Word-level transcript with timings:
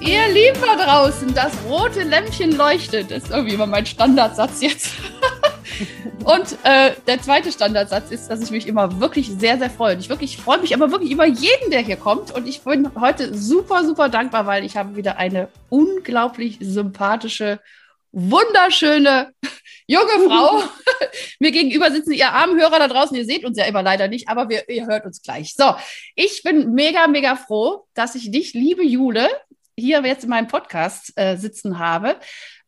Ihr 0.00 0.28
Lieben 0.28 0.58
da 0.62 0.82
draußen, 0.82 1.34
das 1.34 1.52
rote 1.68 2.02
Lämpchen 2.02 2.56
leuchtet. 2.56 3.10
Das 3.10 3.24
ist 3.24 3.30
irgendwie 3.30 3.54
immer 3.54 3.66
mein 3.66 3.84
Standardsatz 3.84 4.62
jetzt. 4.62 4.94
Und 6.24 6.56
äh, 6.64 6.92
der 7.06 7.20
zweite 7.20 7.52
Standardsatz 7.52 8.10
ist, 8.10 8.28
dass 8.28 8.40
ich 8.40 8.50
mich 8.50 8.66
immer 8.66 8.98
wirklich 8.98 9.28
sehr, 9.28 9.58
sehr 9.58 9.68
freue. 9.68 9.94
Und 9.94 10.00
ich 10.00 10.08
wirklich 10.08 10.38
freue 10.38 10.58
mich 10.58 10.74
aber 10.74 10.90
wirklich 10.90 11.10
über 11.10 11.26
jeden, 11.26 11.70
der 11.70 11.80
hier 11.80 11.96
kommt. 11.96 12.32
Und 12.32 12.48
ich 12.48 12.62
bin 12.62 12.90
heute 12.98 13.36
super, 13.36 13.84
super 13.84 14.08
dankbar, 14.08 14.46
weil 14.46 14.64
ich 14.64 14.76
habe 14.76 14.96
wieder 14.96 15.18
eine 15.18 15.48
unglaublich 15.68 16.56
sympathische, 16.60 17.60
wunderschöne 18.12 19.32
junge 19.86 20.28
Frau. 20.28 20.62
Mir 21.40 21.50
gegenüber 21.50 21.90
sitzen 21.90 22.12
ihr 22.12 22.32
armen 22.32 22.58
Hörer 22.58 22.78
da 22.78 22.88
draußen. 22.88 23.16
Ihr 23.16 23.26
seht 23.26 23.44
uns 23.44 23.58
ja 23.58 23.66
immer 23.66 23.82
leider 23.82 24.08
nicht, 24.08 24.28
aber 24.30 24.48
wir, 24.48 24.66
ihr 24.70 24.86
hört 24.86 25.04
uns 25.04 25.20
gleich. 25.20 25.54
So, 25.54 25.74
ich 26.14 26.42
bin 26.42 26.72
mega, 26.72 27.06
mega 27.06 27.36
froh, 27.36 27.84
dass 27.92 28.14
ich 28.14 28.30
dich, 28.30 28.54
liebe 28.54 28.84
Jule, 28.84 29.28
hier 29.80 30.04
jetzt 30.04 30.24
in 30.24 30.30
meinem 30.30 30.48
Podcast 30.48 31.12
äh, 31.16 31.36
sitzen 31.36 31.78
habe. 31.78 32.16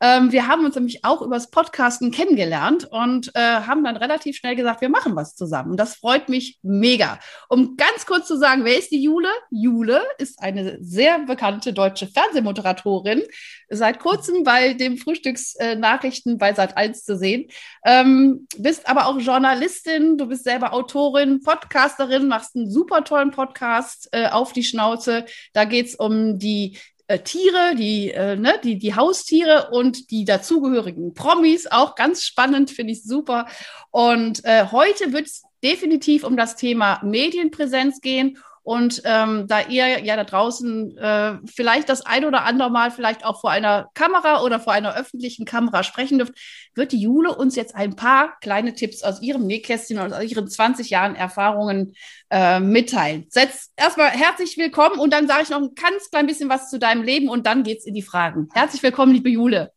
Ähm, 0.02 0.32
wir 0.32 0.48
haben 0.48 0.64
uns 0.64 0.74
nämlich 0.74 1.04
auch 1.04 1.22
übers 1.22 1.48
Podcasten 1.48 2.10
kennengelernt 2.10 2.88
und 2.90 3.30
äh, 3.34 3.40
haben 3.40 3.84
dann 3.84 3.96
relativ 3.96 4.36
schnell 4.36 4.56
gesagt, 4.56 4.80
wir 4.80 4.88
machen 4.88 5.14
was 5.14 5.36
zusammen. 5.36 5.76
Das 5.76 5.94
freut 5.94 6.28
mich 6.28 6.58
mega. 6.62 7.20
Um 7.48 7.76
ganz 7.76 8.04
kurz 8.04 8.26
zu 8.26 8.36
sagen, 8.36 8.64
wer 8.64 8.76
ist 8.76 8.90
die 8.90 9.00
Jule? 9.00 9.28
Jule 9.50 10.02
ist 10.18 10.42
eine 10.42 10.76
sehr 10.80 11.20
bekannte 11.20 11.72
deutsche 11.72 12.08
Fernsehmoderatorin, 12.08 13.22
seit 13.68 14.00
kurzem 14.00 14.42
bei 14.42 14.74
dem 14.74 14.96
Frühstücksnachrichten 14.96 16.34
äh, 16.34 16.36
bei 16.36 16.50
Sat1 16.50 17.04
zu 17.04 17.16
sehen. 17.16 17.48
Ähm, 17.84 18.48
bist 18.58 18.88
aber 18.88 19.06
auch 19.06 19.20
Journalistin, 19.20 20.18
du 20.18 20.26
bist 20.26 20.42
selber 20.42 20.72
Autorin, 20.72 21.42
Podcasterin, 21.42 22.26
machst 22.26 22.56
einen 22.56 22.68
super 22.68 23.04
tollen 23.04 23.30
Podcast 23.30 24.08
äh, 24.10 24.26
auf 24.26 24.52
die 24.52 24.64
Schnauze. 24.64 25.26
Da 25.52 25.64
geht 25.64 25.86
es 25.86 25.94
um 25.94 26.40
die 26.40 26.76
äh, 27.12 27.18
Tiere, 27.18 27.74
die, 27.76 28.10
äh, 28.10 28.36
ne, 28.36 28.54
die, 28.62 28.78
die 28.78 28.94
Haustiere 28.94 29.68
und 29.70 30.10
die 30.10 30.24
dazugehörigen 30.24 31.14
Promis. 31.14 31.66
Auch 31.66 31.94
ganz 31.94 32.24
spannend, 32.24 32.70
finde 32.70 32.92
ich 32.92 33.04
super. 33.04 33.46
Und 33.90 34.44
äh, 34.44 34.66
heute 34.72 35.12
wird 35.12 35.26
es 35.26 35.42
definitiv 35.62 36.24
um 36.24 36.36
das 36.36 36.56
Thema 36.56 37.00
Medienpräsenz 37.04 38.00
gehen 38.00 38.38
und 38.62 39.02
ähm, 39.04 39.46
da 39.48 39.60
ihr 39.62 40.04
ja 40.04 40.16
da 40.16 40.24
draußen 40.24 40.96
äh, 40.96 41.34
vielleicht 41.46 41.88
das 41.88 42.06
ein 42.06 42.24
oder 42.24 42.44
andere 42.44 42.70
Mal 42.70 42.90
vielleicht 42.90 43.24
auch 43.24 43.40
vor 43.40 43.50
einer 43.50 43.90
Kamera 43.94 44.42
oder 44.42 44.60
vor 44.60 44.72
einer 44.72 44.94
öffentlichen 44.96 45.44
Kamera 45.44 45.82
sprechen 45.82 46.18
dürft, 46.18 46.34
wird 46.74 46.92
die 46.92 47.00
Jule 47.00 47.34
uns 47.34 47.56
jetzt 47.56 47.74
ein 47.74 47.96
paar 47.96 48.38
kleine 48.40 48.74
Tipps 48.74 49.02
aus 49.02 49.20
ihrem 49.20 49.46
Nähkästchen 49.46 49.98
und 49.98 50.12
aus 50.12 50.22
ihren 50.22 50.48
20 50.48 50.90
Jahren 50.90 51.16
Erfahrungen 51.16 51.94
äh, 52.30 52.60
mitteilen. 52.60 53.26
Setz 53.30 53.72
erstmal 53.76 54.10
herzlich 54.10 54.56
willkommen 54.56 55.00
und 55.00 55.12
dann 55.12 55.26
sage 55.26 55.42
ich 55.42 55.50
noch 55.50 55.60
ein 55.60 55.74
ganz 55.74 56.10
klein 56.10 56.26
bisschen 56.26 56.48
was 56.48 56.70
zu 56.70 56.78
deinem 56.78 57.02
Leben 57.02 57.28
und 57.28 57.46
dann 57.46 57.64
geht's 57.64 57.84
in 57.84 57.94
die 57.94 58.02
Fragen. 58.02 58.48
Herzlich 58.54 58.82
willkommen, 58.82 59.12
liebe 59.12 59.28
Jule. 59.28 59.72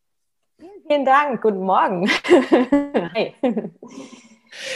Vielen 0.88 1.06
Dank. 1.06 1.42
Guten 1.42 1.64
Morgen. 1.64 2.10
Hi. 3.16 3.34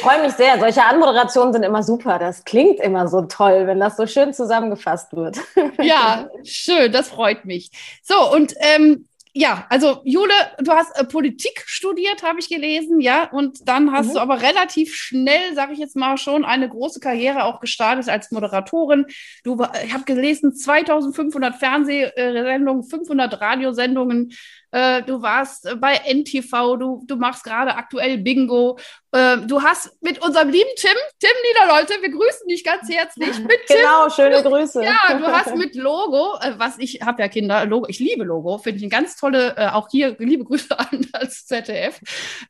Freue 0.01 0.22
mich 0.22 0.34
sehr. 0.34 0.59
Solche 0.59 0.84
Anmoderationen 0.84 1.53
sind 1.53 1.63
immer 1.63 1.84
super. 1.84 2.19
Das 2.19 2.44
klingt 2.44 2.79
immer 2.79 3.07
so 3.07 3.22
toll, 3.22 3.67
wenn 3.67 3.79
das 3.79 3.97
so 3.97 4.07
schön 4.07 4.34
zusammengefasst 4.34 5.13
wird. 5.13 5.38
Ja, 5.81 6.29
schön. 6.44 6.91
Das 6.91 7.09
freut 7.09 7.45
mich. 7.45 7.72
So, 8.03 8.34
und 8.34 8.53
ähm, 8.59 9.07
ja, 9.34 9.67
also 9.69 10.01
Jule, 10.03 10.34
du 10.59 10.72
hast 10.72 11.00
äh, 11.00 11.06
Politik 11.06 11.63
studiert, 11.66 12.23
habe 12.23 12.40
ich 12.40 12.50
gelesen, 12.50 13.00
ja, 13.00 13.25
und 13.25 13.67
dann 13.67 13.91
hast 13.91 14.09
mhm. 14.09 14.13
du 14.13 14.19
aber 14.19 14.41
relativ 14.41 14.95
schnell, 14.95 15.53
sage 15.53 15.73
ich 15.73 15.79
jetzt 15.79 15.96
mal, 15.96 16.17
schon 16.17 16.44
eine 16.44 16.67
große 16.67 17.00
Karriere 17.00 17.44
auch 17.44 17.59
gestartet 17.59 18.09
als 18.09 18.31
Moderatorin. 18.31 19.06
Du, 19.44 19.63
ich 19.85 19.94
habe 19.94 20.03
gelesen, 20.06 20.56
2500 20.56 21.56
Fernsehsendungen, 21.56 22.84
500 22.84 23.40
Radiosendungen, 23.40 24.34
äh, 24.72 25.02
du 25.03 25.22
warst 25.22 25.66
äh, 25.66 25.75
bei 25.75 26.00
NTV, 26.06 26.78
du, 26.78 27.03
du 27.06 27.16
machst 27.16 27.44
gerade 27.44 27.75
aktuell 27.75 28.18
Bingo. 28.18 28.78
Äh, 29.12 29.38
du 29.38 29.63
hast 29.63 29.91
mit 30.02 30.24
unserem 30.24 30.50
lieben 30.50 30.69
Tim, 30.75 30.91
Tim 31.19 31.31
Niederleute, 31.47 31.94
wir 32.02 32.12
grüßen 32.12 32.47
dich 32.47 32.63
ganz 32.63 32.88
herzlich. 32.88 33.40
Mit 33.40 33.66
genau, 33.68 34.03
Tim, 34.03 34.12
schöne 34.12 34.44
Grüße. 34.44 34.84
Ja, 34.84 35.18
du 35.18 35.25
hast 35.25 35.56
mit 35.56 35.74
Logo, 35.74 36.38
äh, 36.41 36.53
was 36.58 36.78
ich 36.78 37.02
habe 37.03 37.24
ja 37.24 37.28
Kinder, 37.28 37.66
Logo, 37.66 37.88
ich 37.90 37.97
liebe 37.97 38.24
Logo, 38.24 38.59
finde 38.59 38.78
ich 38.78 38.84
eine 38.84 38.90
ganz 38.91 39.16
tolle, 39.16 39.56
äh, 39.58 39.69
auch 39.69 39.88
hier 39.90 40.16
liebe 40.19 40.44
Grüße 40.44 40.78
an 40.79 41.08
das 41.12 41.47
ZDF. 41.47 42.00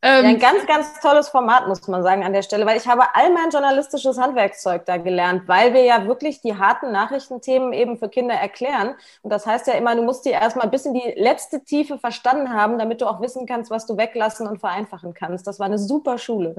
Ähm, 0.02 0.26
ja, 0.26 0.30
ein 0.32 0.40
ganz, 0.40 0.66
ganz 0.68 1.00
tolles 1.00 1.30
Format, 1.30 1.68
muss 1.70 1.88
man 1.88 2.04
sagen, 2.04 2.26
an 2.26 2.34
der 2.34 2.42
Stelle, 2.42 2.66
weil 2.66 2.78
ich 2.78 2.88
habe 2.88 3.04
all 3.14 3.32
mein 3.32 3.52
journalistisches 3.52 4.18
Handwerkszeug 4.18 4.86
da 4.86 4.98
gelernt, 4.98 5.44
weil 5.48 5.74
wir 5.74 5.84
ja 5.84 6.08
wirklich 6.08 6.42
die 6.42 6.58
harten 6.58 6.92
Nachrichtenthemen 6.92 7.72
eben 7.72 7.98
für 7.98 8.10
Kinder 8.10 8.36
erklären. 8.36 8.96
Und 9.22 9.32
das 9.32 9.46
heißt 9.46 9.68
ja 9.68 9.76
immer, 9.76 9.96
du 9.96 10.02
musst 10.02 10.26
dir 10.26 10.34
erstmal 10.34 10.68
bis 10.68 10.86
in 10.86 10.94
die 10.94 11.14
letzte 11.16 11.64
Tiefe 11.64 11.98
verstanden 12.10 12.52
haben, 12.54 12.80
damit 12.80 13.02
du 13.02 13.06
auch 13.06 13.22
wissen 13.22 13.46
kannst, 13.46 13.70
was 13.70 13.86
du 13.86 13.96
weglassen 13.96 14.48
und 14.48 14.60
vereinfachen 14.60 15.14
kannst. 15.14 15.46
Das 15.46 15.60
war 15.60 15.68
eine 15.68 15.78
super 15.78 16.18
Schule. 16.18 16.56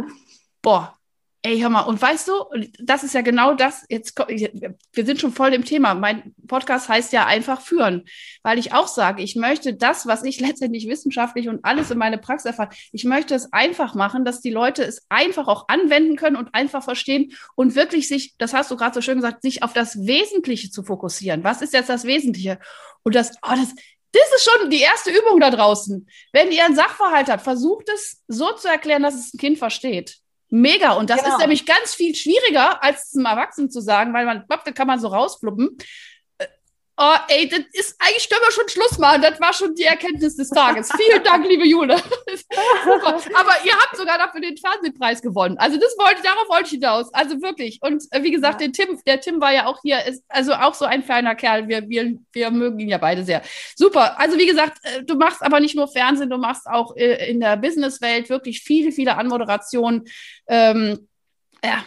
Boah, 0.63 0.95
Ey, 1.43 1.59
hör 1.59 1.71
mal, 1.71 1.85
und 1.85 2.03
weißt 2.03 2.29
du, 2.29 2.33
das 2.79 3.03
ist 3.03 3.15
ja 3.15 3.23
genau 3.23 3.55
das, 3.55 3.87
jetzt, 3.89 4.15
wir 4.19 5.07
sind 5.07 5.23
schon 5.23 5.33
voll 5.33 5.55
im 5.55 5.65
Thema. 5.65 5.95
Mein 5.95 6.35
Podcast 6.47 6.91
heißt 6.91 7.15
ja 7.15 7.25
einfach 7.25 7.63
führen, 7.63 8.05
weil 8.43 8.59
ich 8.59 8.75
auch 8.75 8.87
sage, 8.87 9.23
ich 9.23 9.37
möchte 9.37 9.73
das, 9.73 10.07
was 10.07 10.23
ich 10.23 10.39
letztendlich 10.47 10.87
wissenschaftlich 10.87 11.49
und 11.49 11.65
alles 11.65 11.91
in 11.91 11.97
meine 11.97 12.19
Praxis 12.19 12.45
erfahre, 12.45 12.75
ich 12.93 13.05
möchte 13.05 13.35
es 13.35 13.55
einfach 13.55 13.95
machen, 13.95 14.27
dass 14.27 14.43
die 14.43 14.51
Leute 14.51 14.85
es 14.85 15.07
einfach 15.09 15.49
auch 15.49 15.65
anwenden 15.69 16.17
können 16.17 16.37
und 16.37 16.55
einfach 16.55 16.85
verstehen 16.85 17.33
und 17.55 17.75
wirklich 17.75 18.07
sich, 18.07 18.35
das 18.37 18.53
hast 18.53 18.71
du 18.71 18.77
gerade 18.77 18.95
so 18.95 19.01
schön 19.01 19.17
gesagt, 19.17 19.41
sich 19.41 19.63
auf 19.63 19.73
das 19.73 19.97
Wesentliche 20.05 20.71
zu 20.71 20.83
fokussieren. 20.83 21.43
Was 21.43 21.63
ist 21.63 21.73
jetzt 21.73 21.89
das 21.89 22.05
Wesentliche? 22.05 22.59
Und 23.03 23.15
das, 23.15 23.33
oh, 23.41 23.55
das, 23.57 23.75
das 24.13 24.35
ist 24.37 24.45
schon 24.45 24.71
die 24.71 24.81
erste 24.81 25.11
Übung 25.11 25.41
da 25.41 25.51
draußen. 25.51 26.09
Wenn 26.33 26.51
ihr 26.51 26.65
einen 26.65 26.75
Sachverhalt 26.75 27.29
habt, 27.29 27.43
versucht 27.43 27.89
es 27.89 28.23
so 28.29 28.53
zu 28.53 28.69
erklären, 28.69 29.03
dass 29.03 29.15
es 29.15 29.35
ein 29.35 29.39
Kind 29.39 29.59
versteht. 29.59 30.19
Mega. 30.49 30.95
Und 30.95 31.11
das 31.11 31.23
genau. 31.23 31.37
ist 31.37 31.41
nämlich 31.41 31.65
ganz 31.65 31.95
viel 31.95 32.15
schwieriger, 32.15 32.83
als 32.83 33.11
zum 33.11 33.25
Erwachsenen 33.25 33.71
zu 33.71 33.81
sagen, 33.81 34.13
weil 34.13 34.27
man, 34.27 34.45
da 34.49 34.73
kann 34.73 34.89
man 34.89 34.99
so 34.99 35.09
rausfluppen 35.09 35.79
oh, 37.01 37.17
ey, 37.29 37.49
das 37.49 37.61
ist, 37.73 37.97
eigentlich 37.99 38.29
können 38.29 38.43
wir 38.47 38.53
schon 38.53 38.69
Schluss 38.69 38.99
machen. 38.99 39.23
Das 39.23 39.41
war 39.41 39.53
schon 39.55 39.75
die 39.75 39.85
Erkenntnis 39.85 40.37
des 40.37 40.51
Tages. 40.51 40.91
Vielen 40.97 41.25
Dank, 41.25 41.47
liebe 41.49 41.67
Jule. 41.67 41.95
Aber 41.97 43.55
ihr 43.65 43.73
habt 43.73 43.97
sogar 43.97 44.19
dafür 44.19 44.41
den 44.43 44.57
Fernsehpreis 44.59 45.23
gewonnen. 45.23 45.57
Also 45.59 45.79
das 45.79 45.97
wollte, 45.99 46.23
darauf 46.23 46.49
wollte 46.49 46.67
ich 46.67 46.71
hinaus. 46.73 47.13
Also 47.15 47.41
wirklich. 47.41 47.79
Und 47.81 48.05
äh, 48.11 48.23
wie 48.23 48.31
gesagt, 48.31 48.61
ja. 48.61 48.69
der 48.69 48.73
Tim, 48.73 49.01
der 49.07 49.21
Tim 49.21 49.41
war 49.41 49.53
ja 49.53 49.67
auch 49.67 49.81
hier, 49.83 50.05
ist 50.05 50.23
also 50.29 50.53
auch 50.53 50.75
so 50.75 50.85
ein 50.85 51.03
feiner 51.03 51.35
Kerl. 51.35 51.69
Wir, 51.69 51.89
wir, 51.89 52.19
wir 52.33 52.51
mögen 52.51 52.79
ihn 52.79 52.89
ja 52.89 52.99
beide 52.99 53.25
sehr. 53.25 53.43
Super. 53.77 54.21
Also 54.21 54.37
wie 54.37 54.47
gesagt, 54.47 54.79
äh, 54.83 55.03
du 55.03 55.15
machst 55.15 55.43
aber 55.43 55.59
nicht 55.61 55.75
nur 55.75 55.89
Fernsehen, 55.89 56.29
du 56.29 56.37
machst 56.39 56.67
auch 56.67 56.95
äh, 56.97 57.31
in 57.31 57.41
der 57.41 57.57
Businesswelt 57.57 58.29
wirklich 58.29 58.61
viele, 58.63 58.93
viele 58.93 59.17
Anmoderationen. 59.17 60.05
Ähm, 60.47 61.09
ja, 61.65 61.85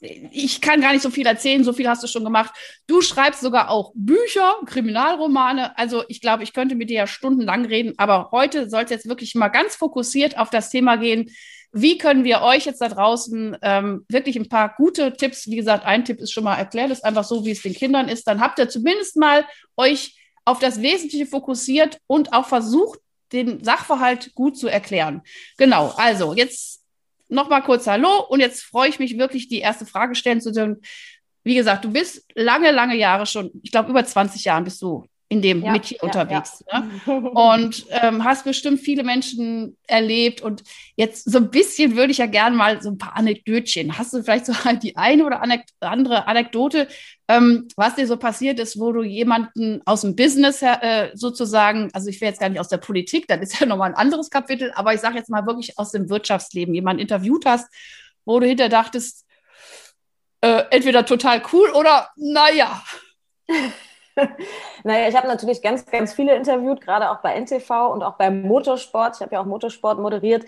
ich 0.00 0.60
kann 0.60 0.80
gar 0.80 0.92
nicht 0.92 1.02
so 1.02 1.10
viel 1.10 1.26
erzählen, 1.26 1.62
so 1.62 1.72
viel 1.72 1.88
hast 1.88 2.02
du 2.02 2.06
schon 2.06 2.24
gemacht. 2.24 2.54
Du 2.86 3.02
schreibst 3.02 3.40
sogar 3.40 3.70
auch 3.70 3.92
Bücher, 3.94 4.56
Kriminalromane. 4.66 5.76
Also 5.78 6.04
ich 6.08 6.20
glaube, 6.20 6.42
ich 6.42 6.52
könnte 6.52 6.74
mit 6.74 6.90
dir 6.90 6.96
ja 6.96 7.06
stundenlang 7.06 7.66
reden, 7.66 7.94
aber 7.98 8.30
heute 8.32 8.70
soll 8.70 8.84
es 8.84 8.90
jetzt 8.90 9.08
wirklich 9.08 9.34
mal 9.34 9.48
ganz 9.48 9.76
fokussiert 9.76 10.38
auf 10.38 10.50
das 10.50 10.70
Thema 10.70 10.96
gehen. 10.96 11.30
Wie 11.72 11.98
können 11.98 12.24
wir 12.24 12.40
euch 12.42 12.64
jetzt 12.64 12.80
da 12.80 12.88
draußen 12.88 13.56
ähm, 13.62 14.04
wirklich 14.08 14.36
ein 14.36 14.48
paar 14.48 14.74
gute 14.76 15.12
Tipps, 15.12 15.46
wie 15.46 15.56
gesagt, 15.56 15.84
ein 15.84 16.04
Tipp 16.04 16.18
ist 16.18 16.32
schon 16.32 16.44
mal 16.44 16.56
erklärt, 16.56 16.90
ist 16.90 17.04
einfach 17.04 17.24
so, 17.24 17.44
wie 17.44 17.52
es 17.52 17.62
den 17.62 17.74
Kindern 17.74 18.08
ist. 18.08 18.26
Dann 18.26 18.40
habt 18.40 18.58
ihr 18.58 18.68
zumindest 18.68 19.16
mal 19.16 19.46
euch 19.76 20.16
auf 20.44 20.58
das 20.58 20.82
Wesentliche 20.82 21.26
fokussiert 21.26 21.98
und 22.06 22.32
auch 22.32 22.46
versucht, 22.46 22.98
den 23.32 23.62
Sachverhalt 23.62 24.34
gut 24.34 24.56
zu 24.56 24.66
erklären. 24.66 25.22
Genau, 25.58 25.94
also 25.96 26.34
jetzt 26.34 26.79
nochmal 27.30 27.62
kurz 27.62 27.86
Hallo 27.86 28.24
und 28.28 28.40
jetzt 28.40 28.62
freue 28.62 28.88
ich 28.88 28.98
mich 28.98 29.18
wirklich, 29.18 29.48
die 29.48 29.60
erste 29.60 29.86
Frage 29.86 30.14
stellen 30.14 30.40
zu 30.40 30.52
dürfen. 30.52 30.80
Wie 31.42 31.54
gesagt, 31.54 31.84
du 31.84 31.90
bist 31.90 32.24
lange, 32.34 32.70
lange 32.70 32.96
Jahre 32.96 33.26
schon, 33.26 33.50
ich 33.62 33.70
glaube 33.70 33.90
über 33.90 34.04
20 34.04 34.44
Jahren 34.44 34.64
bist 34.64 34.82
du 34.82 35.06
in 35.30 35.42
dem 35.42 35.62
ja, 35.62 35.70
Metier 35.70 35.98
ja, 35.98 36.02
unterwegs. 36.02 36.64
Ja. 36.70 36.80
Ne? 36.80 37.30
Und 37.30 37.86
ähm, 37.90 38.24
hast 38.24 38.44
bestimmt 38.44 38.80
viele 38.80 39.04
Menschen 39.04 39.76
erlebt. 39.86 40.42
Und 40.42 40.64
jetzt 40.96 41.30
so 41.30 41.38
ein 41.38 41.50
bisschen 41.50 41.94
würde 41.94 42.10
ich 42.10 42.18
ja 42.18 42.26
gerne 42.26 42.56
mal 42.56 42.82
so 42.82 42.90
ein 42.90 42.98
paar 42.98 43.16
Anekdötchen. 43.16 43.96
Hast 43.96 44.12
du 44.12 44.24
vielleicht 44.24 44.46
so 44.46 44.52
die 44.82 44.96
eine 44.96 45.24
oder 45.24 45.40
andere 45.80 46.26
Anekdote, 46.26 46.88
ähm, 47.28 47.68
was 47.76 47.94
dir 47.94 48.08
so 48.08 48.16
passiert 48.16 48.58
ist, 48.58 48.80
wo 48.80 48.90
du 48.90 49.04
jemanden 49.04 49.80
aus 49.84 50.00
dem 50.00 50.16
Business 50.16 50.62
äh, 50.62 51.10
sozusagen, 51.14 51.90
also 51.92 52.08
ich 52.08 52.20
wäre 52.20 52.32
jetzt 52.32 52.40
gar 52.40 52.48
nicht 52.48 52.58
aus 52.58 52.68
der 52.68 52.78
Politik, 52.78 53.28
das 53.28 53.40
ist 53.40 53.60
ja 53.60 53.66
nochmal 53.66 53.90
ein 53.90 53.96
anderes 53.96 54.30
Kapitel, 54.30 54.72
aber 54.74 54.94
ich 54.94 55.00
sage 55.00 55.16
jetzt 55.16 55.30
mal 55.30 55.46
wirklich 55.46 55.78
aus 55.78 55.92
dem 55.92 56.10
Wirtschaftsleben, 56.10 56.74
jemanden 56.74 57.02
interviewt 57.02 57.46
hast, 57.46 57.72
wo 58.24 58.40
du 58.40 58.48
hinter 58.48 58.68
dachtest, 58.68 59.24
äh, 60.40 60.64
entweder 60.70 61.06
total 61.06 61.40
cool 61.52 61.70
oder 61.70 62.08
naja. 62.16 62.82
naja, 64.84 65.08
ich 65.08 65.16
habe 65.16 65.28
natürlich 65.28 65.62
ganz, 65.62 65.86
ganz 65.86 66.12
viele 66.12 66.34
interviewt, 66.34 66.80
gerade 66.80 67.10
auch 67.10 67.18
bei 67.18 67.34
NTV 67.34 67.92
und 67.92 68.02
auch 68.02 68.14
beim 68.14 68.42
Motorsport. 68.42 69.16
Ich 69.16 69.22
habe 69.22 69.34
ja 69.34 69.40
auch 69.40 69.46
Motorsport 69.46 69.98
moderiert. 69.98 70.44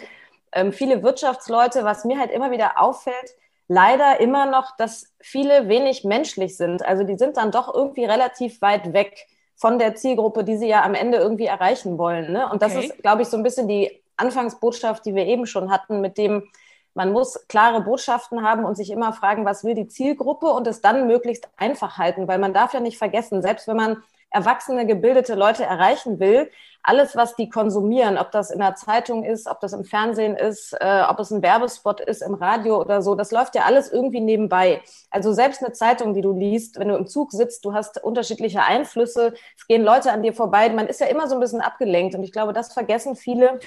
Ähm, 0.53 0.73
viele 0.73 1.03
Wirtschaftsleute, 1.03 1.85
was 1.85 2.05
mir 2.05 2.19
halt 2.19 2.31
immer 2.31 2.51
wieder 2.51 2.81
auffällt, 2.81 3.35
leider 3.69 4.21
immer 4.21 4.47
noch, 4.47 4.77
dass 4.77 5.13
viele 5.21 5.69
wenig 5.69 6.05
menschlich 6.05 6.57
sind. 6.57 6.85
Also 6.85 7.05
die 7.05 7.17
sind 7.17 7.37
dann 7.37 7.51
doch 7.51 7.73
irgendwie 7.73 8.05
relativ 8.05 8.61
weit 8.61 8.93
weg 8.93 9.27
von 9.57 9.79
der 9.79 9.95
Zielgruppe, 9.95 10.45
die 10.45 10.57
sie 10.57 10.69
ja 10.69 10.83
am 10.83 10.95
Ende 10.95 11.19
irgendwie 11.19 11.47
erreichen 11.47 11.97
wollen. 11.97 12.33
Ne? 12.33 12.45
Und 12.45 12.63
okay. 12.63 12.75
das 12.75 12.85
ist, 12.85 12.99
glaube 13.03 13.23
ich, 13.23 13.29
so 13.29 13.37
ein 13.37 13.43
bisschen 13.43 13.69
die 13.69 14.03
Anfangsbotschaft, 14.17 15.07
die 15.07 15.15
wir 15.15 15.27
eben 15.27 15.47
schon 15.47 15.71
hatten, 15.71 16.01
mit 16.01 16.19
dem, 16.19 16.49
man 16.95 17.13
muss 17.13 17.47
klare 17.49 17.81
Botschaften 17.83 18.43
haben 18.43 18.65
und 18.65 18.77
sich 18.77 18.91
immer 18.91 19.13
fragen, 19.13 19.45
was 19.45 19.65
will 19.65 19.75
die 19.75 19.89
Zielgruppe 19.89 20.47
und 20.47 20.67
es 20.67 20.81
dann 20.81 21.07
möglichst 21.07 21.49
einfach 21.57 21.99
halten, 21.99 22.29
weil 22.29 22.39
man 22.39 22.53
darf 22.53 22.75
ja 22.75 22.81
nicht 22.81 22.99
vergessen, 22.99 23.43
selbst 23.43 23.69
wenn 23.69 23.77
man 23.77 24.03
erwachsene, 24.31 24.87
gebildete 24.87 25.35
Leute 25.35 25.65
erreichen 25.65 26.19
will, 26.19 26.51
alles, 26.83 27.15
was 27.15 27.37
die 27.37 27.49
konsumieren, 27.49 28.19
ob 28.19 28.33
das 28.33 28.51
in 28.51 28.59
der 28.59 28.75
Zeitung 28.75 29.25
ist, 29.25 29.47
ob 29.47 29.61
das 29.61 29.73
im 29.73 29.85
Fernsehen 29.85 30.37
ist, 30.37 30.75
äh, 30.81 31.03
ob 31.09 31.21
es 31.21 31.31
ein 31.31 31.43
Werbespot 31.43 32.01
ist 32.01 32.23
im 32.23 32.35
Radio 32.35 32.81
oder 32.81 33.03
so, 33.03 33.15
das 33.15 33.31
läuft 33.31 33.55
ja 33.55 33.63
alles 33.63 33.93
irgendwie 33.93 34.21
nebenbei. 34.21 34.83
Also 35.11 35.33
selbst 35.33 35.63
eine 35.63 35.73
Zeitung, 35.73 36.13
die 36.13 36.23
du 36.23 36.33
liest, 36.33 36.79
wenn 36.81 36.89
du 36.89 36.97
im 36.97 37.07
Zug 37.07 37.31
sitzt, 37.31 37.65
du 37.65 37.73
hast 37.73 38.03
unterschiedliche 38.03 38.65
Einflüsse, 38.65 39.35
es 39.57 39.67
gehen 39.69 39.83
Leute 39.83 40.11
an 40.11 40.23
dir 40.23 40.33
vorbei, 40.33 40.69
man 40.71 40.89
ist 40.89 41.01
ja 41.01 41.07
immer 41.07 41.29
so 41.29 41.35
ein 41.35 41.41
bisschen 41.41 41.61
abgelenkt 41.61 42.17
und 42.17 42.25
ich 42.25 42.33
glaube, 42.33 42.53
das 42.53 42.73
vergessen 42.73 43.15
viele 43.15 43.61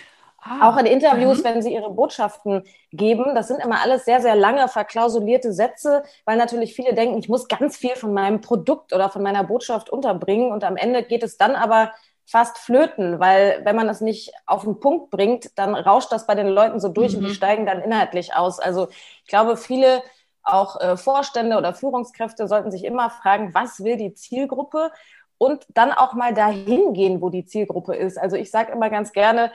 Ah, 0.48 0.70
auch 0.70 0.78
in 0.78 0.86
Interviews, 0.86 1.40
mhm. 1.40 1.44
wenn 1.44 1.62
sie 1.64 1.74
ihre 1.74 1.90
Botschaften 1.90 2.64
geben, 2.92 3.34
das 3.34 3.48
sind 3.48 3.64
immer 3.64 3.82
alles 3.82 4.06
sehr, 4.06 4.22
sehr 4.22 4.36
lange 4.36 4.68
verklausulierte 4.68 5.52
Sätze, 5.52 6.04
weil 6.24 6.38
natürlich 6.38 6.76
viele 6.76 6.94
denken, 6.94 7.18
ich 7.18 7.30
muss 7.30 7.48
ganz 7.48 7.78
viel 7.78 7.96
von 7.96 8.14
meinem 8.14 8.42
Produkt 8.42 8.94
oder 8.94 9.10
von 9.10 9.24
meiner 9.24 9.44
Botschaft 9.44 9.90
unterbringen 9.90 10.52
und 10.52 10.64
am 10.64 10.78
Ende 10.78 11.02
geht 11.02 11.24
es 11.24 11.38
dann 11.38 11.56
aber 11.56 11.94
fast 12.28 12.60
flöten, 12.60 13.20
weil 13.20 13.62
wenn 13.64 13.76
man 13.76 13.90
es 13.90 14.02
nicht 14.02 14.34
auf 14.46 14.64
den 14.64 14.80
Punkt 14.80 15.10
bringt, 15.10 15.58
dann 15.58 15.74
rauscht 15.74 16.12
das 16.12 16.28
bei 16.28 16.36
den 16.36 16.48
Leuten 16.48 16.80
so 16.80 16.90
durch 16.90 17.14
mhm. 17.14 17.20
und 17.20 17.24
die 17.26 17.32
mhm. 17.32 17.36
steigen 17.36 17.66
dann 17.66 17.82
inhaltlich 17.82 18.36
aus. 18.36 18.60
Also 18.60 18.88
ich 18.90 19.28
glaube, 19.28 19.58
viele 19.58 20.04
auch 20.44 20.80
äh, 20.80 20.96
Vorstände 20.96 21.58
oder 21.58 21.74
Führungskräfte 21.74 22.48
sollten 22.48 22.70
sich 22.70 22.84
immer 22.84 23.10
fragen, 23.10 23.56
was 23.56 23.84
will 23.84 23.98
die 23.98 24.14
Zielgruppe 24.14 24.92
und 25.40 25.66
dann 25.74 25.92
auch 25.92 26.14
mal 26.14 26.36
dahin 26.36 26.94
gehen, 26.94 27.20
wo 27.20 27.30
die 27.30 27.46
Zielgruppe 27.46 27.96
ist. 27.96 28.20
Also 28.20 28.36
ich 28.36 28.52
sage 28.52 28.72
immer 28.72 28.92
ganz 28.92 29.12
gerne, 29.12 29.52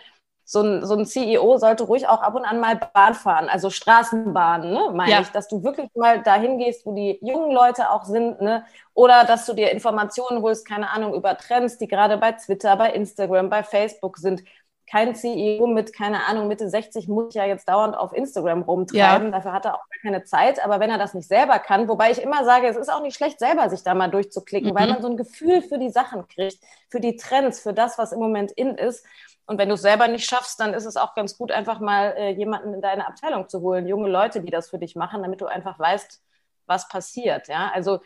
so 0.51 0.63
ein, 0.63 0.85
so 0.85 0.97
ein 0.97 1.07
CEO 1.07 1.59
sollte 1.59 1.85
ruhig 1.85 2.09
auch 2.09 2.23
ab 2.23 2.35
und 2.35 2.45
an 2.45 2.59
mal 2.59 2.75
Bahn 2.75 3.15
fahren, 3.15 3.49
also 3.49 3.71
Straßenbahn, 3.71 4.69
ne, 4.73 4.91
meine 4.93 5.13
ja. 5.13 5.21
ich, 5.21 5.29
dass 5.29 5.47
du 5.47 5.63
wirklich 5.63 5.89
mal 5.95 6.25
dahin 6.25 6.59
gehst, 6.59 6.85
wo 6.85 6.93
die 6.93 7.21
jungen 7.23 7.53
Leute 7.53 7.89
auch 7.91 8.03
sind, 8.03 8.41
ne, 8.41 8.65
oder 8.93 9.23
dass 9.23 9.47
du 9.47 9.53
dir 9.53 9.71
Informationen 9.71 10.43
holst, 10.43 10.67
keine 10.67 10.91
Ahnung, 10.91 11.15
über 11.15 11.37
Trends, 11.37 11.79
die 11.79 11.87
gerade 11.87 12.19
bei 12.19 12.33
Twitter, 12.33 12.77
bei 12.77 12.91
Instagram, 12.91 13.49
bei 13.49 13.63
Facebook 13.63 14.19
sind. 14.19 14.43
Kein 14.91 15.15
CEO 15.15 15.69
mit, 15.69 15.93
keine 15.93 16.27
Ahnung, 16.27 16.49
Mitte 16.49 16.69
60 16.69 17.07
muss 17.07 17.33
ja 17.35 17.45
jetzt 17.45 17.69
dauernd 17.69 17.97
auf 17.97 18.13
Instagram 18.13 18.63
rumtreiben. 18.63 19.29
Ja. 19.29 19.31
Dafür 19.31 19.53
hat 19.53 19.65
er 19.65 19.77
auch 19.77 19.85
keine 20.03 20.25
Zeit. 20.25 20.65
Aber 20.65 20.81
wenn 20.81 20.91
er 20.91 20.99
das 20.99 21.15
nicht 21.15 21.29
selber 21.29 21.61
kann, 21.61 21.87
wobei 21.89 22.11
ich 22.11 22.21
immer 22.21 22.45
sage, 22.45 22.67
es 22.67 22.77
ist 22.77 22.93
auch 22.93 23.01
nicht 23.01 23.15
schlecht, 23.15 23.39
selber 23.39 23.71
sich 23.71 23.85
da 23.85 23.95
mal 23.95 24.11
durchzuklicken, 24.11 24.71
mhm. 24.71 24.75
weil 24.75 24.89
man 24.89 25.01
so 25.01 25.07
ein 25.07 25.17
Gefühl 25.17 25.63
für 25.63 25.79
die 25.79 25.91
Sachen 25.91 26.27
kriegt, 26.27 26.59
für 26.89 26.99
die 26.99 27.15
Trends, 27.15 27.61
für 27.61 27.73
das, 27.73 27.99
was 27.99 28.11
im 28.11 28.19
Moment 28.19 28.51
in 28.51 28.75
ist. 28.75 29.07
Und 29.51 29.59
wenn 29.59 29.69
du 29.69 29.75
es 29.75 29.83
selber 29.83 30.07
nicht 30.07 30.31
schaffst, 30.31 30.61
dann 30.61 30.75
ist 30.75 30.85
es 30.85 30.97
auch 30.97 31.17
ganz 31.17 31.37
gut, 31.37 31.51
einfach 31.51 31.81
mal 31.81 32.15
äh, 32.17 32.31
jemanden 32.31 32.73
in 32.73 32.81
deine 32.81 33.05
Abteilung 33.09 33.49
zu 33.49 33.61
holen, 33.63 33.89
junge 33.89 34.09
Leute, 34.09 34.43
die 34.43 34.51
das 34.53 34.71
für 34.71 34.79
dich 34.79 34.95
machen, 34.95 35.23
damit 35.23 35.41
du 35.41 35.47
einfach 35.47 35.77
weißt, 35.77 36.23
was 36.67 36.89
passiert. 36.89 37.49
Ja, 37.49 37.69
also 37.75 37.99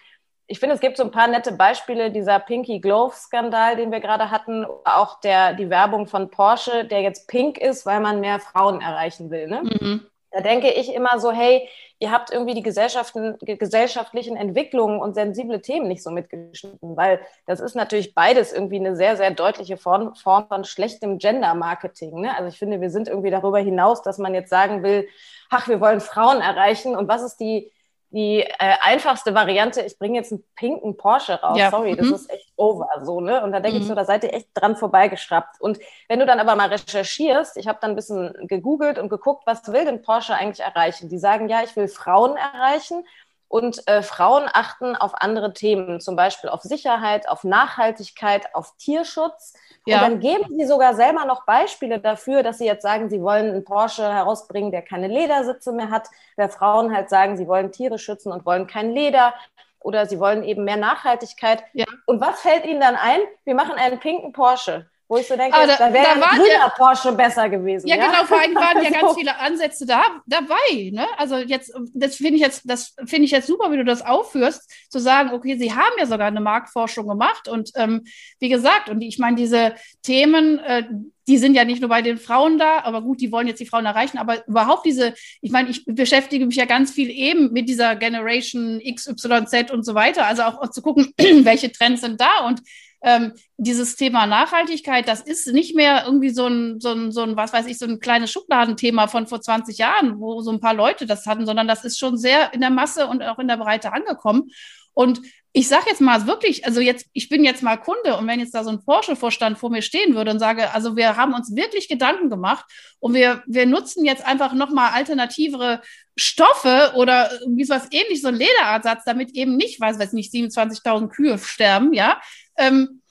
ich 0.47 0.59
finde, 0.59 0.75
es 0.75 0.81
gibt 0.81 0.97
so 0.97 1.03
ein 1.03 1.11
paar 1.11 1.29
nette 1.29 1.53
Beispiele, 1.53 2.11
dieser 2.11 2.39
Pinky 2.39 2.81
Glove-Skandal, 2.81 3.77
den 3.77 3.93
wir 3.93 4.01
gerade 4.01 4.31
hatten, 4.31 4.65
auch 4.87 5.21
der, 5.21 5.53
die 5.53 5.69
Werbung 5.69 6.07
von 6.07 6.31
Porsche, 6.31 6.87
der 6.87 7.03
jetzt 7.03 7.29
pink 7.29 7.59
ist, 7.59 7.85
weil 7.85 8.01
man 8.01 8.21
mehr 8.21 8.41
Frauen 8.41 8.81
erreichen 8.81 9.31
will. 9.31 9.47
Ne? 9.47 9.65
Mhm. 9.65 10.07
Da 10.31 10.41
denke 10.41 10.71
ich 10.71 10.95
immer 10.95 11.21
so, 11.21 11.31
hey, 11.31 11.69
ihr 12.05 12.11
habt 12.11 12.31
irgendwie 12.31 12.53
die 12.53 12.63
gesellschaftlichen 12.63 14.37
Entwicklungen 14.37 15.01
und 15.01 15.15
sensible 15.15 15.63
Themen 15.63 15.89
nicht 15.89 16.03
so 16.03 16.11
mitgeschnitten, 16.11 16.99
weil 16.99 17.19
das 17.47 17.61
ist 17.61 17.75
natürlich 17.75 18.15
beides 18.15 18.53
irgendwie 18.53 18.77
eine 18.77 18.95
sehr, 18.95 19.17
sehr 19.17 19.31
deutliche 19.31 19.79
Form, 19.79 20.15
Form 20.15 20.47
von 20.47 20.65
schlechtem 20.65 21.17
Gender-Marketing. 21.17 22.21
Ne? 22.21 22.37
Also 22.37 22.49
ich 22.51 22.59
finde, 22.59 22.83
wir 22.83 22.91
sind 22.91 23.09
irgendwie 23.09 23.31
darüber 23.31 23.59
hinaus, 23.59 24.03
dass 24.03 24.19
man 24.19 24.35
jetzt 24.35 24.51
sagen 24.51 24.83
will, 24.83 25.09
ach, 25.49 25.67
wir 25.67 25.81
wollen 25.81 26.01
Frauen 26.01 26.43
erreichen 26.43 26.95
und 26.95 27.09
was 27.09 27.23
ist 27.23 27.41
die 27.41 27.73
die 28.15 28.43
äh, 28.43 28.77
einfachste 28.81 29.35
Variante, 29.35 29.83
ich 29.83 29.99
bringe 29.99 30.17
jetzt 30.17 30.31
einen 30.31 30.45
pinken 30.55 30.97
Porsche 30.97 31.35
raus. 31.35 31.59
Ja. 31.59 31.71
Sorry, 31.71 31.97
das 31.97 32.07
mhm. 32.07 32.15
ist 32.15 32.31
echt 32.31 32.53
over 32.57 32.89
so, 33.03 33.21
ne? 33.21 33.43
Und 33.43 33.51
da 33.51 33.59
denke 33.59 33.77
mhm. 33.77 33.83
ich 33.83 33.89
so, 33.89 33.95
da 33.97 34.05
seid 34.05 34.23
ihr 34.23 34.33
echt 34.33 34.51
dran 34.55 34.77
vorbeigeschraubt. 34.77 35.61
Und 35.61 35.81
wenn 36.09 36.21
du 36.21 36.27
dann 36.27 36.39
aber 36.39 36.55
mal 36.55 36.69
recherchierst, 36.69 37.57
ich 37.57 37.67
habe 37.67 37.79
dann 37.83 37.91
ein 37.91 37.97
bisschen 37.97 38.33
gegoogelt 38.47 39.01
und 39.01 39.09
geguckt, 39.09 39.43
was 39.47 39.67
will 39.73 39.85
denn 39.85 40.03
Porsche 40.03 40.35
eigentlich 40.35 40.65
erreichen? 40.65 41.09
Die 41.09 41.19
sagen, 41.19 41.49
ja, 41.49 41.65
ich 41.65 41.75
will 41.75 41.89
Frauen 41.89 42.37
erreichen 42.37 43.05
und 43.49 43.87
äh, 43.87 44.03
Frauen 44.03 44.49
achten 44.53 44.97
auf 44.97 45.13
andere 45.15 45.53
Themen, 45.53 46.01
zum 46.01 46.17
Beispiel 46.17 46.51
auf 46.51 46.63
Sicherheit, 46.63 47.29
auf 47.29 47.45
Nachhaltigkeit, 47.45 48.55
auf 48.55 48.75
Tierschutz. 48.79 49.55
Ja. 49.87 49.97
Und 49.97 50.03
dann 50.03 50.21
geben 50.21 50.59
sie 50.59 50.67
sogar 50.67 50.95
selber 50.95 51.25
noch 51.25 51.45
Beispiele 51.45 52.01
dafür, 52.01 52.43
dass 52.43 52.59
sie 52.59 52.67
jetzt 52.67 52.83
sagen, 52.83 53.11
sie 53.11 53.23
wollen 53.23 53.51
einen 53.51 53.65
Porsche 53.65 54.13
herausbringen, 54.13 54.71
der 54.71 54.83
keine 54.83 55.09
Ledersitze 55.09 55.73
mehr 55.73 55.91
hat. 55.91 56.09
Der 56.37 56.49
Frauen 56.49 56.95
halt 56.95 57.11
sagen, 57.11 57.37
sie 57.37 57.47
wollen 57.47 57.71
Tiere 57.71 57.99
schützen 57.99 58.33
und 58.33 58.45
wollen 58.47 58.67
kein 58.67 58.91
Leder. 58.91 59.35
Oder 59.79 60.07
sie 60.07 60.19
wollen 60.19 60.43
eben 60.43 60.65
mehr 60.65 60.79
Nachhaltigkeit. 60.79 61.63
Ja. 61.75 61.85
Und 62.07 62.21
was 62.21 62.41
fällt 62.41 62.65
ihnen 62.65 62.81
dann 62.81 62.97
ein? 62.97 63.21
Wir 63.45 63.55
machen 63.55 63.75
einen 63.77 64.01
pinken 64.01 64.33
Porsche. 64.33 64.89
Wo 65.15 65.19
ich 65.19 65.29
so 65.29 65.37
denke, 65.37 65.57
da, 65.57 65.67
da 65.77 65.93
wäre 65.93 66.09
ein 66.09 66.21
grüner 66.21 66.73
Porsche 66.77 67.13
besser 67.13 67.49
gewesen. 67.49 67.87
Ja, 67.87 67.95
ja? 67.95 68.07
genau, 68.07 68.25
vor 68.25 68.41
allem 68.41 68.53
waren 68.57 68.83
ja 68.83 68.91
ganz 69.01 69.15
viele 69.15 69.39
Ansätze 69.39 69.87
da, 69.87 70.03
dabei. 70.27 70.91
Ne? 70.91 71.07
Also 71.17 71.37
jetzt, 71.37 71.73
das 71.95 72.17
finde 72.17 72.35
ich 72.35 72.41
jetzt, 72.41 72.63
das 72.65 72.97
finde 73.07 73.27
ich 73.27 73.31
jetzt 73.31 73.47
super, 73.47 73.71
wie 73.71 73.77
du 73.77 73.85
das 73.85 74.05
aufführst, 74.05 74.69
zu 74.91 74.99
sagen, 74.99 75.31
okay, 75.31 75.57
sie 75.57 75.73
haben 75.73 75.93
ja 76.01 76.07
sogar 76.07 76.27
eine 76.27 76.41
Marktforschung 76.41 77.07
gemacht 77.07 77.47
und 77.47 77.71
ähm, 77.77 78.03
wie 78.41 78.49
gesagt, 78.49 78.89
und 78.89 79.03
ich 79.03 79.21
meine, 79.21 79.37
diese 79.37 79.77
Themen, 80.03 80.59
äh, 80.59 80.83
die 81.29 81.39
sind 81.39 81.55
ja 81.55 81.65
nicht 81.65 81.81
nur 81.81 81.91
bei 81.91 82.03
den 82.03 82.19
Frauen 82.19 82.59
da, 82.59 82.81
aber 82.81 83.01
gut, 83.01 83.21
die 83.21 83.31
wollen 83.31 83.47
jetzt 83.47 83.61
die 83.61 83.67
Frauen 83.67 83.87
erreichen, 83.87 84.19
aber 84.19 84.45
überhaupt 84.49 84.85
diese, 84.85 85.15
ich 85.41 85.53
meine, 85.53 85.71
ich 85.71 85.85
beschäftige 85.87 86.45
mich 86.45 86.57
ja 86.57 86.65
ganz 86.65 86.91
viel 86.91 87.09
eben 87.09 87.53
mit 87.53 87.69
dieser 87.69 87.95
Generation 87.95 88.83
XYZ 88.85 89.71
und 89.71 89.85
so 89.85 89.95
weiter, 89.95 90.27
also 90.27 90.43
auch, 90.43 90.61
auch 90.61 90.71
zu 90.71 90.83
gucken, 90.83 91.15
welche 91.45 91.71
Trends 91.71 92.01
sind 92.01 92.21
da 92.21 92.47
und 92.49 92.63
ähm, 93.05 93.33
dieses 93.59 93.97
Thema 93.97 94.27
Nachhaltigkeit, 94.27 95.07
das 95.07 95.21
ist 95.21 95.47
nicht 95.53 95.77
mehr 95.77 96.05
irgendwie 96.07 96.31
so 96.31 96.47
ein, 96.47 96.81
so 96.81 96.93
ein, 96.93 97.13
so 97.13 97.23
ein, 97.23 97.37
was 97.37 97.53
weiß 97.53 97.67
ich, 97.67 97.79
so 97.79 97.85
ein 97.85 98.01
kleines 98.01 98.33
Schubladenthema 98.33 99.07
von 99.09 99.27
vor 99.27 99.43
20 99.43 99.77
Jahren, 99.79 100.19
wo 100.19 100.41
so 100.41 100.51
ein 100.51 100.61
paar 100.61 100.75
Leute 100.75 101.07
das 101.07 101.27
hatten, 101.27 101.45
sondern 101.45 101.69
das 101.69 101.85
ist 101.85 101.99
schon 101.99 102.17
sehr 102.17 102.55
in 102.55 102.61
der 102.61 102.71
Masse 102.71 103.07
und 103.07 103.23
auch 103.23 103.39
in 103.39 103.49
der 103.49 103.59
Breite 103.59 103.93
angekommen. 103.93 104.51
Und 104.95 105.21
ich 105.53 105.69
sage 105.69 105.85
jetzt 105.89 106.01
mal 106.01 106.27
wirklich, 106.27 106.65
also 106.67 106.81
jetzt, 106.81 107.07
ich 107.13 107.29
bin 107.29 107.45
jetzt 107.45 107.63
mal 107.63 107.77
Kunde 107.77 108.17
und 108.17 108.27
wenn 108.27 108.41
jetzt 108.41 108.55
da 108.55 108.65
so 108.65 108.71
ein 108.71 108.85
Porsche-Vorstand 108.85 109.59
vor 109.59 109.71
mir 109.71 109.83
stehen 109.83 110.15
würde 110.15 110.33
und 110.33 110.41
sage, 110.41 110.73
also 110.73 110.97
wir 110.97 111.17
haben 111.17 111.35
uns 111.35 111.55
wirklich 111.55 111.89
Gedanken 111.89 112.31
gemacht 112.31 112.65
und 112.99 113.15
wir, 113.15 113.43
wir 113.47 113.67
nutzen 113.67 114.05
jetzt 114.05 114.27
einfach 114.27 114.53
nochmal 114.53 114.93
alternativere 114.93 115.81
Stoffe 116.17 116.93
oder 116.97 117.31
wie 117.47 117.69
was 117.69 117.87
ähnlich, 117.93 118.23
so 118.23 118.29
ein 118.29 118.35
Lederersatz, 118.35 119.05
damit 119.05 119.37
eben 119.37 119.57
nicht, 119.57 119.81
weiß 119.81 119.99
weiß 119.99 120.13
nicht, 120.13 120.33
27.000 120.33 121.09
Kühe 121.09 121.39
sterben, 121.39 121.93
ja, 121.93 122.21
ähm, 122.57 123.03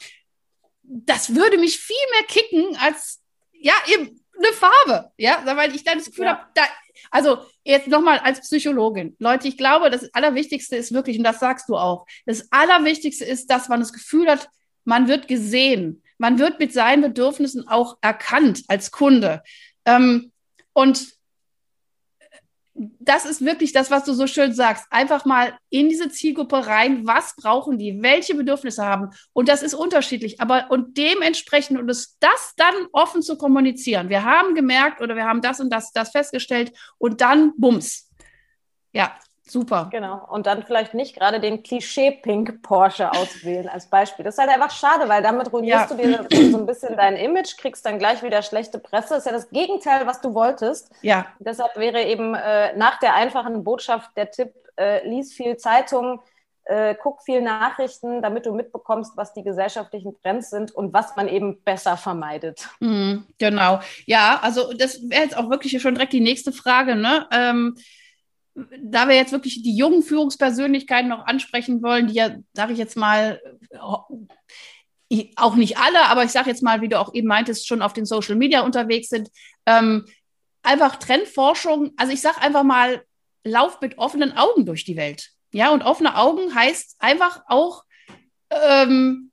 das 0.83 1.33
würde 1.33 1.57
mich 1.57 1.79
viel 1.79 1.95
mehr 2.12 2.27
kicken 2.27 2.77
als, 2.77 3.21
ja, 3.53 3.73
eben 3.88 4.19
eine 4.38 4.53
Farbe, 4.53 5.12
ja, 5.17 5.41
weil 5.45 5.75
ich 5.75 5.83
dann 5.83 5.97
das 5.97 6.07
Gefühl 6.07 6.25
ja. 6.25 6.38
habe, 6.38 6.47
da, 6.53 6.63
also 7.12 7.45
jetzt 7.63 7.88
nochmal 7.88 8.19
als 8.19 8.41
Psychologin, 8.41 9.15
Leute, 9.19 9.47
ich 9.47 9.57
glaube, 9.57 9.89
das 9.89 10.13
Allerwichtigste 10.13 10.75
ist 10.75 10.93
wirklich, 10.93 11.17
und 11.17 11.23
das 11.23 11.39
sagst 11.39 11.69
du 11.69 11.77
auch, 11.77 12.05
das 12.25 12.51
Allerwichtigste 12.51 13.25
ist, 13.25 13.47
dass 13.47 13.69
man 13.69 13.79
das 13.79 13.93
Gefühl 13.93 14.29
hat, 14.29 14.50
man 14.83 15.07
wird 15.07 15.27
gesehen, 15.27 16.03
man 16.17 16.39
wird 16.39 16.59
mit 16.59 16.73
seinen 16.73 17.01
Bedürfnissen 17.01 17.67
auch 17.67 17.97
erkannt 18.01 18.63
als 18.67 18.91
Kunde. 18.91 19.43
Ähm, 19.85 20.31
und 20.73 21.07
das 22.75 23.25
ist 23.25 23.45
wirklich 23.45 23.71
das, 23.71 23.91
was 23.91 24.03
du 24.03 24.13
so 24.13 24.25
schön 24.25 24.53
sagst. 24.53 24.85
Einfach 24.89 25.25
mal 25.25 25.57
in 25.69 25.89
diese 25.89 26.09
Zielgruppe 26.09 26.65
rein. 26.65 27.05
Was 27.05 27.35
brauchen 27.35 27.77
die? 27.77 28.01
Welche 28.01 28.33
Bedürfnisse 28.33 28.83
haben? 28.83 29.09
Und 29.31 29.47
das 29.47 29.61
ist 29.61 29.75
unterschiedlich. 29.75 30.41
Aber 30.41 30.71
und 30.71 30.97
dementsprechend 30.97 31.79
und 31.79 31.89
es 31.89 32.17
das 32.19 32.53
dann 32.57 32.73
offen 32.91 33.21
zu 33.21 33.37
kommunizieren. 33.37 34.09
Wir 34.09 34.23
haben 34.23 34.55
gemerkt 34.55 35.01
oder 35.01 35.15
wir 35.15 35.25
haben 35.25 35.41
das 35.41 35.59
und 35.59 35.69
das, 35.69 35.91
das 35.91 36.11
festgestellt 36.11 36.73
und 36.97 37.21
dann 37.21 37.53
bums. 37.57 38.09
Ja, 38.91 39.15
Super. 39.53 39.88
Genau. 39.91 40.25
Und 40.31 40.48
dann 40.48 40.63
vielleicht 40.63 40.95
nicht 40.95 41.15
gerade 41.15 41.39
den 41.39 41.62
Klischee-Pink 41.62 42.63
Porsche 42.63 43.12
auswählen 43.12 43.69
als 43.69 43.86
Beispiel. 43.86 44.25
Das 44.25 44.33
ist 44.33 44.39
halt 44.39 44.50
einfach 44.50 44.72
schade, 44.72 45.07
weil 45.07 45.22
damit 45.22 45.53
ruinierst 45.53 45.91
ja. 45.91 45.95
du 45.95 46.01
dir 46.01 46.50
so 46.50 46.57
ein 46.57 46.65
bisschen 46.65 46.98
dein 46.98 47.15
Image, 47.15 47.55
kriegst 47.57 47.86
dann 47.86 48.00
gleich 48.00 48.24
wieder 48.24 48.41
schlechte 48.41 48.79
Presse. 48.79 49.10
Das 49.10 49.19
ist 49.19 49.25
ja 49.27 49.31
das 49.31 49.51
Gegenteil, 49.51 50.07
was 50.07 50.22
du 50.22 50.33
wolltest. 50.33 50.89
Ja. 51.03 51.27
Deshalb 51.38 51.77
wäre 51.77 52.01
eben 52.01 52.33
äh, 52.33 52.75
nach 52.77 52.98
der 52.98 53.13
einfachen 53.13 53.63
Botschaft 53.63 54.10
der 54.17 54.31
Tipp, 54.31 54.55
äh, 54.75 55.07
lies 55.07 55.33
viel 55.33 55.55
Zeitung, 55.57 56.19
äh, 56.63 56.95
guck 57.00 57.22
viel 57.22 57.43
Nachrichten, 57.43 58.24
damit 58.24 58.48
du 58.48 58.53
mitbekommst, 58.53 59.15
was 59.17 59.33
die 59.33 59.43
gesellschaftlichen 59.43 60.19
Trends 60.24 60.50
sind 60.50 60.72
und 60.72 60.93
was 60.93 61.15
man 61.15 61.27
eben 61.27 61.62
besser 61.62 61.95
vermeidet. 61.95 62.69
Mhm, 62.79 63.27
genau. 63.38 63.81
Ja, 64.07 64.39
also 64.41 64.74
das 64.74 65.00
wäre 65.12 65.22
jetzt 65.22 65.38
auch 65.38 65.51
wirklich 65.51 65.79
schon 65.79 65.93
direkt 65.93 66.13
die 66.13 66.22
nächste 66.22 66.51
Frage. 66.51 66.95
Ne? 66.95 67.27
Ähm, 67.31 67.75
da 68.55 69.07
wir 69.07 69.15
jetzt 69.15 69.31
wirklich 69.31 69.63
die 69.63 69.75
jungen 69.75 70.03
Führungspersönlichkeiten 70.03 71.10
noch 71.10 71.25
ansprechen 71.25 71.81
wollen, 71.81 72.07
die 72.07 72.15
ja, 72.15 72.36
sage 72.53 72.74
ich 72.74 72.79
jetzt 72.79 72.95
mal, 72.95 73.41
auch 75.36 75.55
nicht 75.55 75.77
alle, 75.77 76.05
aber 76.05 76.24
ich 76.24 76.31
sage 76.31 76.50
jetzt 76.50 76.63
mal, 76.63 76.81
wie 76.81 76.89
du 76.89 77.00
auch 77.00 77.13
eben 77.13 77.27
meintest, 77.27 77.67
schon 77.67 77.81
auf 77.81 77.93
den 77.93 78.05
Social 78.05 78.36
Media 78.36 78.62
unterwegs 78.62 79.10
sind, 79.10 79.29
ähm, 79.65 80.05
einfach 80.62 80.95
Trendforschung, 80.95 81.91
also 81.98 82.13
ich 82.13 82.22
sage 82.22 82.41
einfach 82.41 82.63
mal, 82.63 83.03
lauf 83.43 83.81
mit 83.81 83.98
offenen 83.98 84.36
Augen 84.38 84.65
durch 84.65 84.86
die 84.86 84.95
Welt. 84.95 85.29
Ja, 85.51 85.72
und 85.72 85.83
offene 85.83 86.17
Augen 86.17 86.55
heißt 86.55 86.95
einfach 87.00 87.43
auch, 87.48 87.83
ähm, 88.50 89.31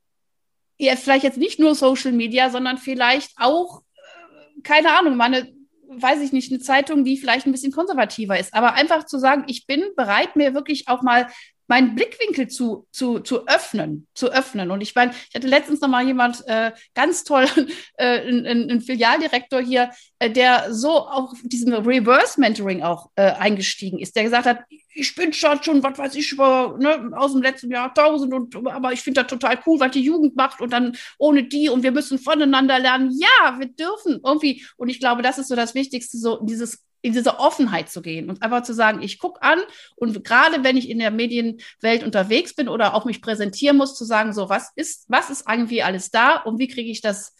ja, 0.78 0.96
vielleicht 0.96 1.24
jetzt 1.24 1.38
nicht 1.38 1.58
nur 1.58 1.74
Social 1.74 2.12
Media, 2.12 2.50
sondern 2.50 2.78
vielleicht 2.78 3.32
auch, 3.36 3.82
äh, 3.94 4.60
keine 4.62 4.98
Ahnung, 4.98 5.16
meine 5.16 5.50
weiß 5.90 6.20
ich 6.20 6.32
nicht, 6.32 6.52
eine 6.52 6.60
Zeitung, 6.60 7.04
die 7.04 7.18
vielleicht 7.18 7.46
ein 7.46 7.52
bisschen 7.52 7.72
konservativer 7.72 8.38
ist. 8.38 8.54
Aber 8.54 8.74
einfach 8.74 9.04
zu 9.06 9.18
sagen, 9.18 9.44
ich 9.48 9.66
bin 9.66 9.84
bereit, 9.96 10.36
mir 10.36 10.54
wirklich 10.54 10.88
auch 10.88 11.02
mal 11.02 11.26
meinen 11.70 11.94
Blickwinkel 11.94 12.48
zu, 12.48 12.88
zu, 12.90 13.20
zu 13.20 13.46
öffnen, 13.46 14.08
zu 14.14 14.32
öffnen. 14.32 14.72
Und 14.72 14.80
ich 14.80 14.94
meine, 14.96 15.12
ich 15.28 15.34
hatte 15.34 15.46
letztens 15.46 15.80
noch 15.80 15.88
mal 15.88 16.04
jemand 16.04 16.42
äh, 16.48 16.72
ganz 16.94 17.22
toll, 17.22 17.46
äh, 17.96 18.28
ein, 18.28 18.70
ein, 18.70 18.80
Filialdirektor 18.80 19.60
hier, 19.60 19.90
äh, 20.18 20.30
der 20.30 20.74
so 20.74 21.06
auf 21.06 21.30
diesem 21.44 21.72
Reverse 21.72 22.40
Mentoring 22.40 22.82
auch 22.82 23.10
äh, 23.14 23.30
eingestiegen 23.32 24.00
ist, 24.00 24.16
der 24.16 24.24
gesagt 24.24 24.46
hat, 24.46 24.64
ich 24.92 25.14
bin 25.14 25.32
schon, 25.32 25.82
was 25.82 25.98
weiß 25.98 26.14
ich, 26.16 26.32
über, 26.32 26.76
ne, 26.78 27.10
aus 27.16 27.32
dem 27.32 27.42
letzten 27.42 27.70
Jahrtausend, 27.70 28.32
und, 28.32 28.54
aber 28.68 28.92
ich 28.92 29.00
finde 29.02 29.22
das 29.22 29.30
total 29.30 29.58
cool, 29.66 29.78
was 29.80 29.92
die 29.92 30.02
Jugend 30.02 30.36
macht 30.36 30.60
und 30.60 30.72
dann 30.72 30.96
ohne 31.18 31.44
die 31.44 31.68
und 31.68 31.82
wir 31.82 31.92
müssen 31.92 32.18
voneinander 32.18 32.78
lernen. 32.78 33.10
Ja, 33.12 33.58
wir 33.58 33.68
dürfen 33.68 34.20
irgendwie. 34.24 34.64
Und 34.76 34.88
ich 34.88 35.00
glaube, 35.00 35.22
das 35.22 35.38
ist 35.38 35.48
so 35.48 35.56
das 35.56 35.74
Wichtigste, 35.74 36.18
so 36.18 36.40
dieses 36.42 36.84
in 37.02 37.12
diese 37.12 37.38
Offenheit 37.38 37.88
zu 37.88 38.02
gehen 38.02 38.28
und 38.28 38.42
einfach 38.42 38.62
zu 38.62 38.74
sagen, 38.74 39.02
ich 39.02 39.18
gucke 39.18 39.42
an 39.42 39.58
und 39.96 40.22
gerade 40.22 40.62
wenn 40.64 40.76
ich 40.76 40.90
in 40.90 40.98
der 40.98 41.10
Medienwelt 41.10 42.04
unterwegs 42.04 42.54
bin 42.54 42.68
oder 42.68 42.94
auch 42.94 43.06
mich 43.06 43.22
präsentieren 43.22 43.78
muss, 43.78 43.96
zu 43.96 44.04
sagen, 44.04 44.34
so 44.34 44.50
was 44.50 44.70
ist, 44.76 45.06
was 45.08 45.30
ist 45.30 45.48
irgendwie 45.48 45.82
alles 45.82 46.10
da 46.10 46.36
und 46.36 46.58
wie 46.58 46.68
kriege 46.68 46.90
ich 46.90 47.00
das 47.00 47.34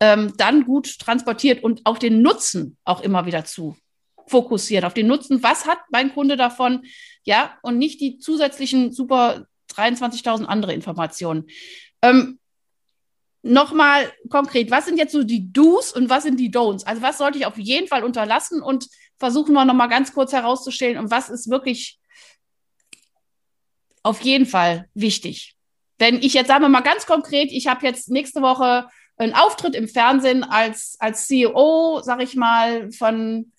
ähm, 0.00 0.34
dann 0.36 0.66
gut 0.66 0.98
transportiert 0.98 1.64
und 1.64 1.80
auch 1.84 1.96
den 1.96 2.20
Nutzen 2.20 2.76
auch 2.84 3.00
immer 3.00 3.24
wieder 3.24 3.46
zu 3.46 3.76
fokussieren, 4.26 4.84
auf 4.84 4.94
den 4.94 5.06
Nutzen, 5.06 5.42
was 5.42 5.66
hat 5.66 5.78
mein 5.90 6.12
Kunde 6.12 6.36
davon, 6.36 6.84
ja, 7.24 7.58
und 7.62 7.78
nicht 7.78 8.00
die 8.00 8.18
zusätzlichen 8.18 8.92
super 8.92 9.46
23.000 9.72 10.44
andere 10.44 10.74
Informationen. 10.74 11.46
Ähm, 12.02 12.38
Nochmal 13.46 14.12
konkret, 14.28 14.72
was 14.72 14.86
sind 14.86 14.98
jetzt 14.98 15.12
so 15.12 15.22
die 15.22 15.52
Do's 15.52 15.92
und 15.92 16.10
was 16.10 16.24
sind 16.24 16.40
die 16.40 16.50
Don'ts? 16.50 16.84
Also 16.84 17.00
was 17.00 17.16
sollte 17.16 17.38
ich 17.38 17.46
auf 17.46 17.56
jeden 17.58 17.86
Fall 17.86 18.02
unterlassen 18.02 18.60
und 18.60 18.88
versuchen 19.20 19.52
wir 19.52 19.64
nochmal 19.64 19.88
ganz 19.88 20.12
kurz 20.12 20.32
herauszustellen 20.32 20.98
und 20.98 21.12
was 21.12 21.30
ist 21.30 21.48
wirklich 21.48 22.00
auf 24.02 24.20
jeden 24.22 24.46
Fall 24.46 24.88
wichtig. 24.94 25.54
Wenn 25.96 26.16
ich 26.16 26.34
jetzt, 26.34 26.48
sagen 26.48 26.64
wir 26.64 26.68
mal 26.68 26.80
ganz 26.80 27.06
konkret, 27.06 27.52
ich 27.52 27.68
habe 27.68 27.86
jetzt 27.86 28.10
nächste 28.10 28.42
Woche 28.42 28.88
einen 29.16 29.34
Auftritt 29.34 29.76
im 29.76 29.86
Fernsehen 29.86 30.42
als, 30.42 30.96
als 30.98 31.28
CEO, 31.28 32.00
sag 32.02 32.20
ich 32.20 32.34
mal, 32.34 32.90
von, 32.90 33.52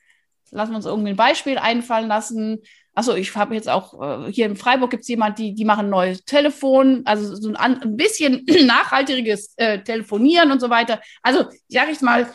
lassen 0.52 0.72
wir 0.72 0.78
uns 0.78 0.86
irgendwie 0.86 1.12
ein 1.12 1.18
Beispiel 1.18 1.58
einfallen 1.58 2.08
lassen. 2.08 2.60
Achso, 2.94 3.14
ich 3.14 3.36
habe 3.36 3.54
jetzt 3.54 3.70
auch, 3.70 4.26
äh, 4.28 4.32
hier 4.32 4.48
in 4.48 4.56
Freiburg 4.56 4.90
gibt 4.90 5.02
es 5.04 5.08
jemand, 5.08 5.38
die, 5.38 5.54
die 5.54 5.66
machen 5.66 5.86
ein 5.86 5.92
neues 5.92 6.26
Telefon, 6.26 7.04
also 7.06 7.36
so 7.36 7.54
ein, 7.54 7.82
ein 7.82 7.96
bisschen 7.96 8.46
nachhaltiges 8.66 9.54
äh, 9.58 9.84
Telefonieren 9.84 10.52
und 10.52 10.60
so 10.60 10.70
weiter. 10.70 11.00
Also, 11.22 11.46
sag 11.68 11.92
ich 11.92 12.02
mal, 12.02 12.28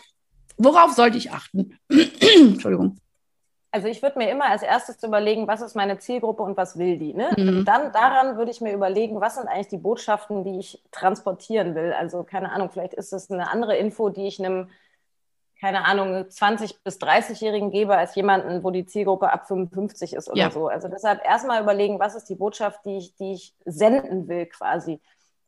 worauf 0.57 0.93
sollte 0.93 1.19
ich 1.19 1.33
achten? 1.33 1.79
Entschuldigung. 1.89 2.97
Also 3.75 3.89
ich 3.89 4.03
würde 4.03 4.19
mir 4.19 4.31
immer 4.31 4.51
als 4.51 4.63
erstes 4.63 5.03
überlegen, 5.03 5.49
was 5.49 5.63
ist 5.63 5.75
meine 5.75 5.99
Zielgruppe 5.99 6.43
und 6.43 6.59
was 6.59 6.79
will 6.79 6.99
die. 6.99 7.15
Ne? 7.15 7.31
Mhm. 7.39 7.65
Dann 7.65 7.91
daran 7.91 8.37
würde 8.37 8.51
ich 8.51 8.61
mir 8.61 8.75
überlegen, 8.75 9.19
was 9.23 9.37
sind 9.37 9.49
eigentlich 9.49 9.69
die 9.69 9.79
Botschaften, 9.79 10.45
die 10.45 10.59
ich 10.59 10.83
transportieren 10.93 11.75
will. 11.75 11.95
Also 11.95 12.23
keine 12.23 12.53
Ahnung, 12.53 12.69
vielleicht 12.71 12.93
ist 12.93 13.15
es 13.15 13.31
eine 13.31 13.51
andere 13.51 13.77
Info, 13.79 14.11
die 14.11 14.27
ich 14.27 14.39
einem, 14.39 14.69
keine 15.63 15.85
Ahnung, 15.85 16.25
20- 16.25 16.75
bis 16.83 16.99
30-Jährigen 16.99 17.71
gebe, 17.71 17.97
als 17.97 18.17
jemanden, 18.17 18.65
wo 18.65 18.71
die 18.71 18.85
Zielgruppe 18.85 19.33
ab 19.33 19.47
55 19.47 20.13
ist 20.13 20.29
oder 20.29 20.39
ja. 20.39 20.51
so. 20.51 20.67
Also 20.67 20.89
deshalb 20.89 21.25
erstmal 21.25 21.63
überlegen, 21.63 22.01
was 22.01 22.17
ist 22.17 22.29
die 22.29 22.35
Botschaft, 22.35 22.85
die 22.85 22.99
ich, 22.99 23.15
die 23.15 23.35
ich 23.35 23.55
senden 23.65 24.29
will 24.29 24.47
quasi 24.47 25.01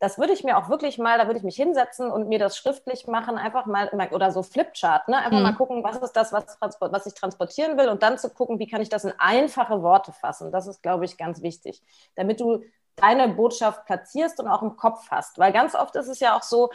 das 0.04 0.18
würde 0.18 0.34
ich 0.34 0.44
mir 0.44 0.58
auch 0.58 0.68
wirklich 0.68 0.98
mal, 0.98 1.16
da 1.16 1.26
würde 1.26 1.38
ich 1.38 1.44
mich 1.44 1.56
hinsetzen 1.56 2.10
und 2.10 2.28
mir 2.28 2.38
das 2.38 2.58
schriftlich 2.58 3.06
machen, 3.06 3.38
einfach 3.38 3.64
mal, 3.64 3.90
oder 4.10 4.30
so 4.32 4.42
Flipchart, 4.42 5.08
ne? 5.08 5.16
einfach 5.16 5.38
mhm. 5.38 5.42
mal 5.42 5.54
gucken, 5.54 5.82
was 5.82 5.96
ist 5.96 6.12
das, 6.12 6.30
was, 6.30 6.58
was 6.60 7.06
ich 7.06 7.14
transportieren 7.14 7.78
will 7.78 7.88
und 7.88 8.02
dann 8.02 8.18
zu 8.18 8.28
gucken, 8.28 8.58
wie 8.58 8.66
kann 8.66 8.82
ich 8.82 8.90
das 8.90 9.04
in 9.04 9.14
einfache 9.16 9.82
Worte 9.82 10.12
fassen. 10.12 10.52
Das 10.52 10.66
ist, 10.66 10.82
glaube 10.82 11.06
ich, 11.06 11.16
ganz 11.16 11.40
wichtig, 11.40 11.80
damit 12.16 12.40
du 12.40 12.62
deine 12.96 13.28
Botschaft 13.28 13.86
platzierst 13.86 14.40
und 14.40 14.48
auch 14.48 14.62
im 14.62 14.76
Kopf 14.76 15.10
hast. 15.10 15.38
Weil 15.38 15.52
ganz 15.52 15.74
oft 15.74 15.96
ist 15.96 16.08
es 16.08 16.20
ja 16.20 16.36
auch 16.36 16.42
so, 16.42 16.70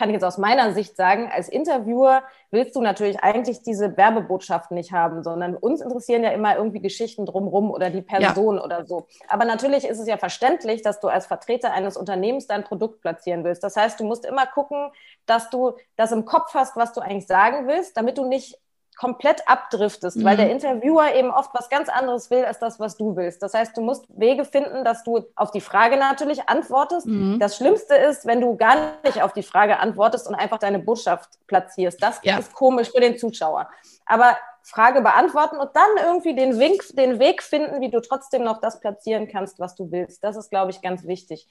kann 0.00 0.08
ich 0.08 0.14
jetzt 0.14 0.24
aus 0.24 0.38
meiner 0.38 0.72
Sicht 0.72 0.96
sagen, 0.96 1.30
als 1.30 1.50
Interviewer 1.50 2.22
willst 2.50 2.74
du 2.74 2.80
natürlich 2.80 3.22
eigentlich 3.22 3.60
diese 3.60 3.98
Werbebotschaften 3.98 4.74
nicht 4.74 4.92
haben, 4.92 5.22
sondern 5.22 5.54
uns 5.54 5.82
interessieren 5.82 6.24
ja 6.24 6.30
immer 6.30 6.56
irgendwie 6.56 6.80
Geschichten 6.80 7.26
drumherum 7.26 7.70
oder 7.70 7.90
die 7.90 8.00
Person 8.00 8.56
ja. 8.56 8.64
oder 8.64 8.86
so. 8.86 9.08
Aber 9.28 9.44
natürlich 9.44 9.84
ist 9.84 9.98
es 9.98 10.08
ja 10.08 10.16
verständlich, 10.16 10.80
dass 10.80 11.00
du 11.00 11.08
als 11.08 11.26
Vertreter 11.26 11.74
eines 11.74 11.98
Unternehmens 11.98 12.46
dein 12.46 12.64
Produkt 12.64 13.02
platzieren 13.02 13.44
willst. 13.44 13.62
Das 13.62 13.76
heißt, 13.76 14.00
du 14.00 14.04
musst 14.04 14.24
immer 14.24 14.46
gucken, 14.46 14.90
dass 15.26 15.50
du 15.50 15.74
das 15.96 16.12
im 16.12 16.24
Kopf 16.24 16.54
hast, 16.54 16.76
was 16.76 16.94
du 16.94 17.02
eigentlich 17.02 17.26
sagen 17.26 17.68
willst, 17.68 17.94
damit 17.98 18.16
du 18.16 18.26
nicht 18.26 18.58
komplett 19.00 19.48
abdriftest, 19.48 20.18
mhm. 20.18 20.24
weil 20.24 20.36
der 20.36 20.50
Interviewer 20.50 21.14
eben 21.14 21.30
oft 21.30 21.54
was 21.54 21.70
ganz 21.70 21.88
anderes 21.88 22.30
will 22.30 22.44
als 22.44 22.58
das, 22.58 22.78
was 22.78 22.98
du 22.98 23.16
willst. 23.16 23.42
Das 23.42 23.54
heißt, 23.54 23.74
du 23.74 23.80
musst 23.80 24.04
Wege 24.10 24.44
finden, 24.44 24.84
dass 24.84 25.04
du 25.04 25.24
auf 25.36 25.50
die 25.52 25.62
Frage 25.62 25.96
natürlich 25.96 26.50
antwortest. 26.50 27.06
Mhm. 27.06 27.38
Das 27.38 27.56
Schlimmste 27.56 27.94
ist, 27.94 28.26
wenn 28.26 28.42
du 28.42 28.58
gar 28.58 28.92
nicht 29.02 29.22
auf 29.22 29.32
die 29.32 29.42
Frage 29.42 29.78
antwortest 29.78 30.28
und 30.28 30.34
einfach 30.34 30.58
deine 30.58 30.80
Botschaft 30.80 31.30
platzierst. 31.46 32.02
Das 32.02 32.20
ja. 32.24 32.38
ist 32.38 32.52
komisch 32.52 32.90
für 32.90 33.00
den 33.00 33.16
Zuschauer. 33.16 33.70
Aber 34.04 34.36
Frage 34.62 35.00
beantworten 35.00 35.56
und 35.56 35.70
dann 35.74 36.04
irgendwie 36.04 36.34
den, 36.34 36.58
Wink, 36.58 36.84
den 36.92 37.18
Weg 37.18 37.42
finden, 37.42 37.80
wie 37.80 37.90
du 37.90 38.02
trotzdem 38.02 38.44
noch 38.44 38.60
das 38.60 38.80
platzieren 38.80 39.28
kannst, 39.28 39.58
was 39.58 39.76
du 39.76 39.90
willst. 39.90 40.22
Das 40.22 40.36
ist, 40.36 40.50
glaube 40.50 40.72
ich, 40.72 40.82
ganz 40.82 41.06
wichtig. 41.06 41.48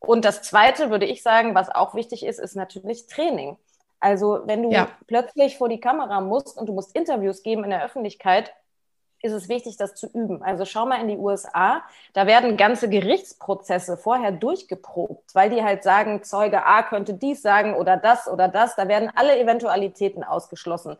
Und 0.00 0.26
das 0.26 0.42
Zweite, 0.42 0.90
würde 0.90 1.06
ich 1.06 1.22
sagen, 1.22 1.54
was 1.54 1.70
auch 1.70 1.94
wichtig 1.94 2.26
ist, 2.26 2.38
ist 2.38 2.56
natürlich 2.56 3.06
Training. 3.06 3.56
Also 4.00 4.40
wenn 4.46 4.62
du 4.62 4.70
ja. 4.70 4.88
plötzlich 5.06 5.58
vor 5.58 5.68
die 5.68 5.80
Kamera 5.80 6.20
musst 6.20 6.58
und 6.58 6.68
du 6.68 6.72
musst 6.72 6.96
Interviews 6.96 7.42
geben 7.42 7.64
in 7.64 7.70
der 7.70 7.84
Öffentlichkeit, 7.84 8.52
ist 9.22 9.32
es 9.32 9.48
wichtig, 9.50 9.76
das 9.76 9.94
zu 9.94 10.06
üben. 10.06 10.42
Also 10.42 10.64
schau 10.64 10.86
mal 10.86 11.00
in 11.00 11.08
die 11.08 11.18
USA, 11.18 11.82
da 12.14 12.26
werden 12.26 12.56
ganze 12.56 12.88
Gerichtsprozesse 12.88 13.98
vorher 13.98 14.32
durchgeprobt, 14.32 15.34
weil 15.34 15.50
die 15.50 15.62
halt 15.62 15.82
sagen, 15.82 16.22
Zeuge 16.22 16.64
A 16.64 16.82
könnte 16.82 17.14
dies 17.14 17.42
sagen 17.42 17.74
oder 17.74 17.98
das 17.98 18.28
oder 18.28 18.48
das. 18.48 18.76
Da 18.76 18.88
werden 18.88 19.10
alle 19.14 19.38
Eventualitäten 19.38 20.24
ausgeschlossen. 20.24 20.96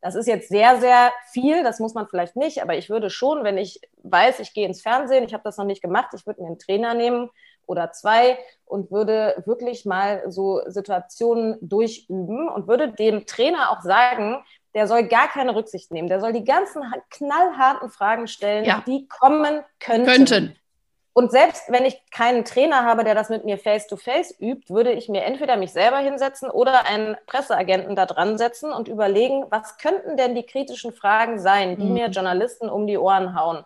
Das 0.00 0.14
ist 0.14 0.26
jetzt 0.26 0.48
sehr, 0.50 0.78
sehr 0.80 1.12
viel, 1.32 1.64
das 1.64 1.80
muss 1.80 1.94
man 1.94 2.06
vielleicht 2.06 2.36
nicht, 2.36 2.62
aber 2.62 2.76
ich 2.76 2.90
würde 2.90 3.08
schon, 3.08 3.42
wenn 3.42 3.56
ich 3.56 3.80
weiß, 4.02 4.38
ich 4.40 4.52
gehe 4.52 4.66
ins 4.66 4.82
Fernsehen, 4.82 5.24
ich 5.24 5.32
habe 5.32 5.42
das 5.42 5.56
noch 5.56 5.64
nicht 5.64 5.80
gemacht, 5.80 6.10
ich 6.14 6.26
würde 6.26 6.42
mir 6.42 6.48
einen 6.48 6.58
Trainer 6.58 6.92
nehmen 6.92 7.30
oder 7.66 7.92
zwei 7.92 8.38
und 8.64 8.90
würde 8.90 9.42
wirklich 9.46 9.84
mal 9.84 10.22
so 10.30 10.60
Situationen 10.66 11.56
durchüben 11.60 12.48
und 12.48 12.68
würde 12.68 12.92
dem 12.92 13.26
Trainer 13.26 13.70
auch 13.70 13.82
sagen, 13.82 14.44
der 14.74 14.88
soll 14.88 15.04
gar 15.04 15.28
keine 15.28 15.54
Rücksicht 15.54 15.92
nehmen. 15.92 16.08
Der 16.08 16.20
soll 16.20 16.32
die 16.32 16.44
ganzen 16.44 16.82
knallharten 17.10 17.90
Fragen 17.90 18.26
stellen, 18.26 18.64
ja. 18.64 18.82
die 18.86 19.06
kommen 19.08 19.62
könnten. 19.78 20.06
könnten. 20.06 20.56
Und 21.16 21.30
selbst 21.30 21.70
wenn 21.70 21.84
ich 21.84 22.02
keinen 22.10 22.44
Trainer 22.44 22.84
habe, 22.84 23.04
der 23.04 23.14
das 23.14 23.28
mit 23.28 23.44
mir 23.44 23.56
face-to-face 23.56 24.34
-face 24.34 24.40
übt, 24.40 24.74
würde 24.74 24.90
ich 24.90 25.08
mir 25.08 25.22
entweder 25.22 25.56
mich 25.56 25.72
selber 25.72 25.98
hinsetzen 25.98 26.50
oder 26.50 26.86
einen 26.86 27.16
Presseagenten 27.26 27.94
da 27.94 28.04
dran 28.04 28.36
setzen 28.36 28.72
und 28.72 28.88
überlegen, 28.88 29.46
was 29.48 29.78
könnten 29.78 30.16
denn 30.16 30.34
die 30.34 30.42
kritischen 30.42 30.92
Fragen 30.92 31.38
sein, 31.38 31.76
die 31.78 31.84
mhm. 31.84 31.92
mir 31.92 32.08
Journalisten 32.08 32.68
um 32.68 32.88
die 32.88 32.98
Ohren 32.98 33.38
hauen. 33.38 33.64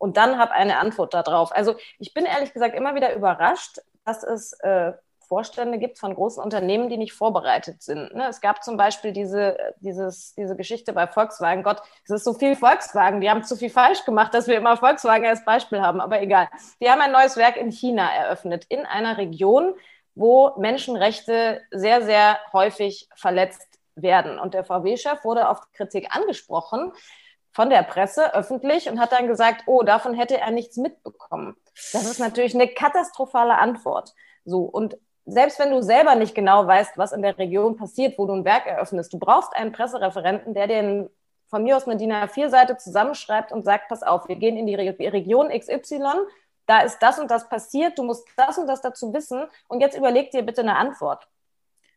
Und 0.00 0.16
dann 0.16 0.38
habe 0.38 0.52
eine 0.52 0.78
Antwort 0.78 1.12
darauf. 1.12 1.52
Also 1.54 1.76
ich 1.98 2.14
bin 2.14 2.24
ehrlich 2.24 2.54
gesagt 2.54 2.74
immer 2.74 2.94
wieder 2.94 3.14
überrascht, 3.14 3.80
dass 4.06 4.22
es 4.22 4.54
äh, 4.60 4.94
Vorstände 5.28 5.78
gibt 5.78 5.98
von 5.98 6.14
großen 6.14 6.42
Unternehmen, 6.42 6.88
die 6.88 6.96
nicht 6.96 7.12
vorbereitet 7.12 7.82
sind. 7.82 8.14
Ne? 8.14 8.26
Es 8.28 8.40
gab 8.40 8.64
zum 8.64 8.78
Beispiel 8.78 9.12
diese, 9.12 9.58
dieses, 9.80 10.34
diese 10.34 10.56
Geschichte 10.56 10.94
bei 10.94 11.06
Volkswagen. 11.06 11.62
Gott, 11.62 11.82
es 12.02 12.10
ist 12.10 12.24
so 12.24 12.32
viel 12.32 12.56
Volkswagen. 12.56 13.20
Die 13.20 13.28
haben 13.28 13.44
zu 13.44 13.56
viel 13.56 13.68
falsch 13.68 14.06
gemacht, 14.06 14.32
dass 14.32 14.48
wir 14.48 14.56
immer 14.56 14.78
Volkswagen 14.78 15.26
als 15.26 15.44
Beispiel 15.44 15.82
haben. 15.82 16.00
Aber 16.00 16.22
egal. 16.22 16.48
Die 16.80 16.90
haben 16.90 17.02
ein 17.02 17.12
neues 17.12 17.36
Werk 17.36 17.58
in 17.58 17.70
China 17.70 18.08
eröffnet, 18.10 18.64
in 18.70 18.86
einer 18.86 19.18
Region, 19.18 19.74
wo 20.14 20.54
Menschenrechte 20.56 21.60
sehr, 21.70 22.02
sehr 22.02 22.38
häufig 22.54 23.06
verletzt 23.14 23.68
werden. 23.96 24.38
Und 24.38 24.54
der 24.54 24.64
VW-Chef 24.64 25.24
wurde 25.24 25.50
auf 25.50 25.60
Kritik 25.74 26.08
angesprochen 26.16 26.90
von 27.52 27.70
der 27.70 27.82
Presse 27.82 28.34
öffentlich 28.34 28.88
und 28.88 29.00
hat 29.00 29.12
dann 29.12 29.26
gesagt, 29.26 29.64
oh, 29.66 29.82
davon 29.82 30.14
hätte 30.14 30.38
er 30.38 30.50
nichts 30.50 30.76
mitbekommen. 30.76 31.56
Das 31.92 32.04
ist 32.04 32.20
natürlich 32.20 32.54
eine 32.54 32.68
katastrophale 32.68 33.58
Antwort. 33.58 34.14
So, 34.44 34.62
und 34.62 34.96
selbst 35.26 35.58
wenn 35.58 35.70
du 35.70 35.82
selber 35.82 36.14
nicht 36.14 36.34
genau 36.34 36.66
weißt, 36.66 36.96
was 36.96 37.12
in 37.12 37.22
der 37.22 37.38
Region 37.38 37.76
passiert, 37.76 38.18
wo 38.18 38.26
du 38.26 38.32
ein 38.34 38.44
Werk 38.44 38.66
eröffnest, 38.66 39.12
du 39.12 39.18
brauchst 39.18 39.54
einen 39.54 39.72
Pressereferenten, 39.72 40.54
der 40.54 40.66
dir 40.66 41.10
von 41.48 41.64
mir 41.64 41.76
aus 41.76 41.86
eine 41.86 41.96
DIN 41.96 42.12
A4-Seite 42.12 42.76
zusammenschreibt 42.76 43.52
und 43.52 43.64
sagt, 43.64 43.88
pass 43.88 44.02
auf, 44.02 44.28
wir 44.28 44.36
gehen 44.36 44.56
in 44.56 44.66
die 44.66 44.74
Region 44.74 45.48
XY, 45.48 46.00
da 46.66 46.80
ist 46.82 47.00
das 47.00 47.18
und 47.18 47.30
das 47.30 47.48
passiert, 47.48 47.98
du 47.98 48.04
musst 48.04 48.26
das 48.36 48.56
und 48.56 48.68
das 48.68 48.80
dazu 48.80 49.12
wissen 49.12 49.44
und 49.66 49.80
jetzt 49.80 49.96
überleg 49.96 50.30
dir 50.30 50.42
bitte 50.42 50.60
eine 50.60 50.76
Antwort. 50.76 51.26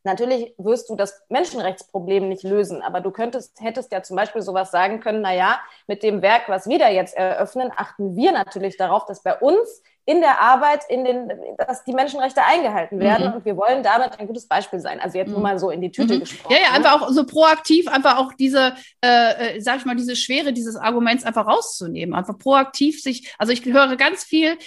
Natürlich 0.03 0.53
wirst 0.57 0.89
du 0.89 0.95
das 0.95 1.21
Menschenrechtsproblem 1.29 2.27
nicht 2.27 2.43
lösen, 2.43 2.81
aber 2.81 2.99
du 2.99 3.11
könntest, 3.11 3.61
hättest 3.61 3.91
ja 3.91 4.03
zum 4.03 4.17
Beispiel 4.17 4.41
sowas 4.41 4.71
sagen 4.71 4.99
können, 4.99 5.21
na 5.21 5.33
ja, 5.33 5.59
mit 5.87 6.03
dem 6.03 6.21
Werk, 6.21 6.43
was 6.47 6.67
wir 6.67 6.77
da 6.77 6.89
jetzt 6.89 7.15
eröffnen, 7.15 7.71
achten 7.75 8.15
wir 8.15 8.33
natürlich 8.33 8.75
darauf, 8.75 9.05
dass 9.05 9.23
bei 9.23 9.35
uns 9.37 9.81
in 10.05 10.19
der 10.19 10.41
Arbeit, 10.41 10.81
in 10.89 11.05
den, 11.05 11.31
dass 11.57 11.85
die 11.85 11.93
Menschenrechte 11.93 12.43
eingehalten 12.43 12.99
werden 12.99 13.29
mhm. 13.29 13.33
und 13.35 13.45
wir 13.45 13.55
wollen 13.55 13.83
damit 13.83 14.19
ein 14.19 14.27
gutes 14.27 14.47
Beispiel 14.47 14.79
sein. 14.79 14.99
Also 14.99 15.17
jetzt 15.17 15.29
nur 15.29 15.37
mhm. 15.37 15.43
mal 15.43 15.59
so 15.59 15.69
in 15.69 15.79
die 15.79 15.91
Tüte 15.91 16.15
mhm. 16.15 16.19
gesprochen. 16.19 16.53
Ja, 16.53 16.59
ja, 16.67 16.75
einfach 16.75 17.01
auch 17.01 17.09
so 17.09 17.25
proaktiv, 17.25 17.87
einfach 17.87 18.17
auch 18.17 18.33
diese, 18.33 18.73
äh, 19.01 19.55
äh, 19.55 19.61
sag 19.61 19.77
ich 19.77 19.85
mal, 19.85 19.95
diese 19.95 20.17
Schwere 20.17 20.51
dieses 20.51 20.75
Arguments 20.75 21.23
einfach 21.23 21.47
rauszunehmen, 21.47 22.13
einfach 22.15 22.37
proaktiv 22.37 23.01
sich, 23.01 23.33
also 23.37 23.53
ich 23.53 23.63
höre 23.63 23.95
ganz 23.95 24.25
viel, 24.25 24.57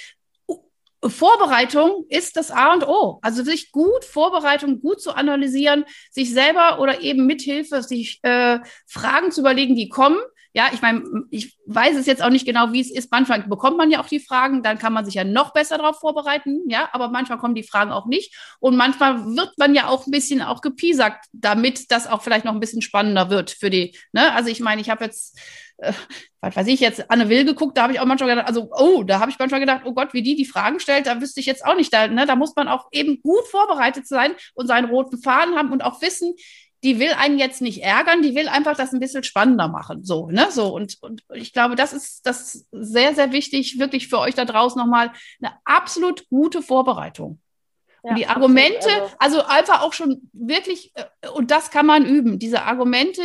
Vorbereitung 1.11 2.05
ist 2.09 2.37
das 2.37 2.51
A 2.51 2.73
und 2.73 2.87
O. 2.87 3.19
Also 3.23 3.43
sich 3.43 3.73
gut 3.73 4.05
Vorbereitung 4.05 4.81
gut 4.81 5.01
zu 5.01 5.13
analysieren, 5.13 5.85
sich 6.11 6.33
selber 6.33 6.81
oder 6.81 7.03
eben 7.03 7.27
mithilfe 7.27 7.83
sich 7.83 8.21
äh, 8.23 8.61
Fragen 8.87 9.31
zu 9.31 9.41
überlegen, 9.41 9.77
die 9.77 9.89
kommen. 9.89 10.19
Ja, 10.57 10.71
ich 10.73 10.81
meine, 10.81 11.05
ich 11.31 11.59
weiß 11.67 11.99
es 11.99 12.07
jetzt 12.07 12.23
auch 12.23 12.31
nicht 12.31 12.47
genau, 12.47 12.73
wie 12.73 12.81
es 12.81 12.91
ist. 12.91 13.13
Manchmal 13.13 13.43
bekommt 13.43 13.77
man 13.77 13.91
ja 13.91 14.01
auch 14.01 14.09
die 14.09 14.21
Fragen, 14.21 14.63
dann 14.63 14.79
kann 14.79 14.95
man 14.95 15.05
sich 15.05 15.13
ja 15.13 15.23
noch 15.23 15.53
besser 15.53 15.77
darauf 15.77 16.01
vorbereiten. 16.01 16.63
Ja, 16.67 16.89
aber 16.93 17.11
manchmal 17.11 17.37
kommen 17.37 17.55
die 17.55 17.63
Fragen 17.63 17.93
auch 17.93 18.07
nicht. 18.07 18.35
Und 18.59 18.75
manchmal 18.75 19.37
wird 19.37 19.53
man 19.59 19.75
ja 19.75 19.89
auch 19.89 20.07
ein 20.07 20.11
bisschen 20.11 20.41
auch 20.41 20.63
gepiesackt, 20.63 21.27
damit 21.33 21.91
das 21.91 22.07
auch 22.07 22.23
vielleicht 22.23 22.47
noch 22.47 22.55
ein 22.55 22.61
bisschen 22.61 22.81
spannender 22.81 23.29
wird 23.29 23.51
für 23.51 23.69
die. 23.69 23.95
Ne? 24.13 24.33
Also 24.33 24.49
ich 24.49 24.61
meine, 24.61 24.81
ich 24.81 24.89
habe 24.89 25.05
jetzt 25.05 25.39
äh, 25.79 25.93
was 26.41 26.57
weiß 26.57 26.67
ich 26.69 26.81
jetzt, 26.81 27.11
Anne 27.11 27.29
Will 27.29 27.45
geguckt, 27.45 27.77
da 27.77 27.83
habe 27.83 27.93
ich 27.93 28.01
auch 28.01 28.07
manchmal 28.07 28.31
gedacht, 28.31 28.49
also, 28.49 28.69
oh, 28.73 29.03
da 29.03 29.21
habe 29.21 29.31
ich 29.31 29.39
manchmal 29.39 29.61
gedacht, 29.61 29.83
oh 29.85 29.93
Gott, 29.93 30.15
wie 30.15 30.23
die 30.23 30.37
die 30.37 30.45
Fragen 30.45 30.81
stellt, 30.81 31.07
da 31.07 31.21
wüsste 31.21 31.41
ich 31.41 31.47
jetzt 31.47 31.65
auch 31.65 31.77
nicht, 31.77 31.93
da, 31.93 32.09
ne, 32.09 32.27
da 32.27 32.37
muss 32.37 32.55
man 32.55 32.69
auch 32.69 32.87
eben 32.93 33.21
gut 33.23 33.47
vorbereitet 33.49 34.07
sein 34.07 34.35
und 34.55 34.67
seinen 34.67 34.89
roten 34.89 35.21
Faden 35.21 35.57
haben 35.57 35.73
und 35.73 35.83
auch 35.83 36.01
wissen, 36.03 36.35
die 36.83 37.01
will 37.01 37.13
einen 37.19 37.39
jetzt 37.39 37.63
nicht 37.63 37.83
ärgern, 37.83 38.23
die 38.23 38.35
will 38.35 38.49
einfach 38.49 38.77
das 38.77 38.93
ein 38.93 39.01
bisschen 39.01 39.25
spannender 39.25 39.67
machen. 39.69 40.05
So, 40.05 40.31
ne? 40.31 40.49
So, 40.51 40.75
und, 40.75 40.99
und 41.01 41.25
ich 41.35 41.53
glaube, 41.53 41.75
das 41.75 41.93
ist, 41.93 42.27
das 42.27 42.55
ist 42.55 42.67
sehr, 42.71 43.15
sehr 43.15 43.33
wichtig, 43.33 43.79
wirklich 43.79 44.09
für 44.09 44.19
euch 44.21 44.35
da 44.35 44.45
draußen 44.45 44.79
nochmal 44.79 45.13
eine 45.43 45.55
absolut 45.65 46.29
gute 46.29 46.63
Vorbereitung. 46.63 47.41
Ja, 48.05 48.15
die 48.15 48.27
Argumente, 48.29 48.89
also, 49.19 49.41
also 49.41 49.43
einfach 49.47 49.83
auch 49.83 49.95
schon 49.95 50.31
wirklich, 50.33 50.93
äh, 50.95 51.29
und 51.31 51.51
das 51.51 51.71
kann 51.73 51.87
man 51.87 52.07
üben, 52.07 52.39
diese 52.39 52.63
Argumente, 52.63 53.23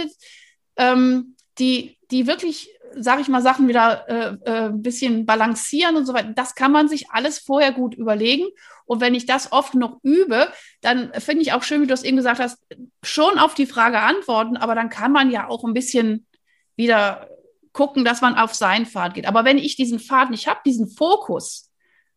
ähm, 0.77 1.36
die, 1.60 2.00
die 2.12 2.27
wirklich, 2.27 2.70
sage 2.96 3.22
ich 3.22 3.27
mal, 3.27 3.41
Sachen 3.41 3.68
wieder 3.68 4.08
äh, 4.10 4.38
äh, 4.46 4.65
ein 4.70 4.82
bisschen 4.82 5.25
balancieren 5.25 5.96
und 5.96 6.06
so 6.06 6.13
weiter, 6.13 6.34
das 6.34 6.56
kann 6.56 6.72
man 6.72 6.88
sich 6.88 7.10
alles 7.12 7.39
vorher 7.39 7.72
gut 7.72 7.96
überlegen. 7.96 8.48
Und 8.86 9.00
wenn 9.00 9.15
ich 9.15 9.25
das 9.25 9.51
oft 9.51 9.74
noch 9.74 10.00
übe, 10.03 10.51
dann 10.82 11.12
finde 11.19 11.43
ich 11.43 11.54
auch 11.54 11.63
schön, 11.63 11.82
wie 11.82 11.88
du 11.88 11.93
es 11.93 12.04
eben 12.04 12.17
gesagt 12.17 12.39
hast, 12.39 12.60
schon 13.04 13.39
auf 13.39 13.54
die 13.54 13.65
Frage 13.65 14.00
antworten, 14.00 14.58
aber 14.58 14.76
dann 14.76 14.89
kann 14.89 15.12
man 15.12 15.32
ja 15.32 15.47
auch 15.47 15.63
ein 15.63 15.74
bisschen 15.74 16.28
wieder 16.76 17.30
gucken, 17.74 18.04
dass 18.04 18.21
man 18.21 18.36
auf 18.36 18.54
seinen 18.54 18.86
Pfad 18.86 19.13
geht. 19.13 19.28
Aber 19.28 19.45
wenn 19.45 19.58
ich 19.58 19.76
diesen 19.76 20.00
Pfad 20.00 20.30
nicht 20.30 20.47
habe, 20.47 20.60
diesen 20.65 20.89
Fokus 20.89 21.69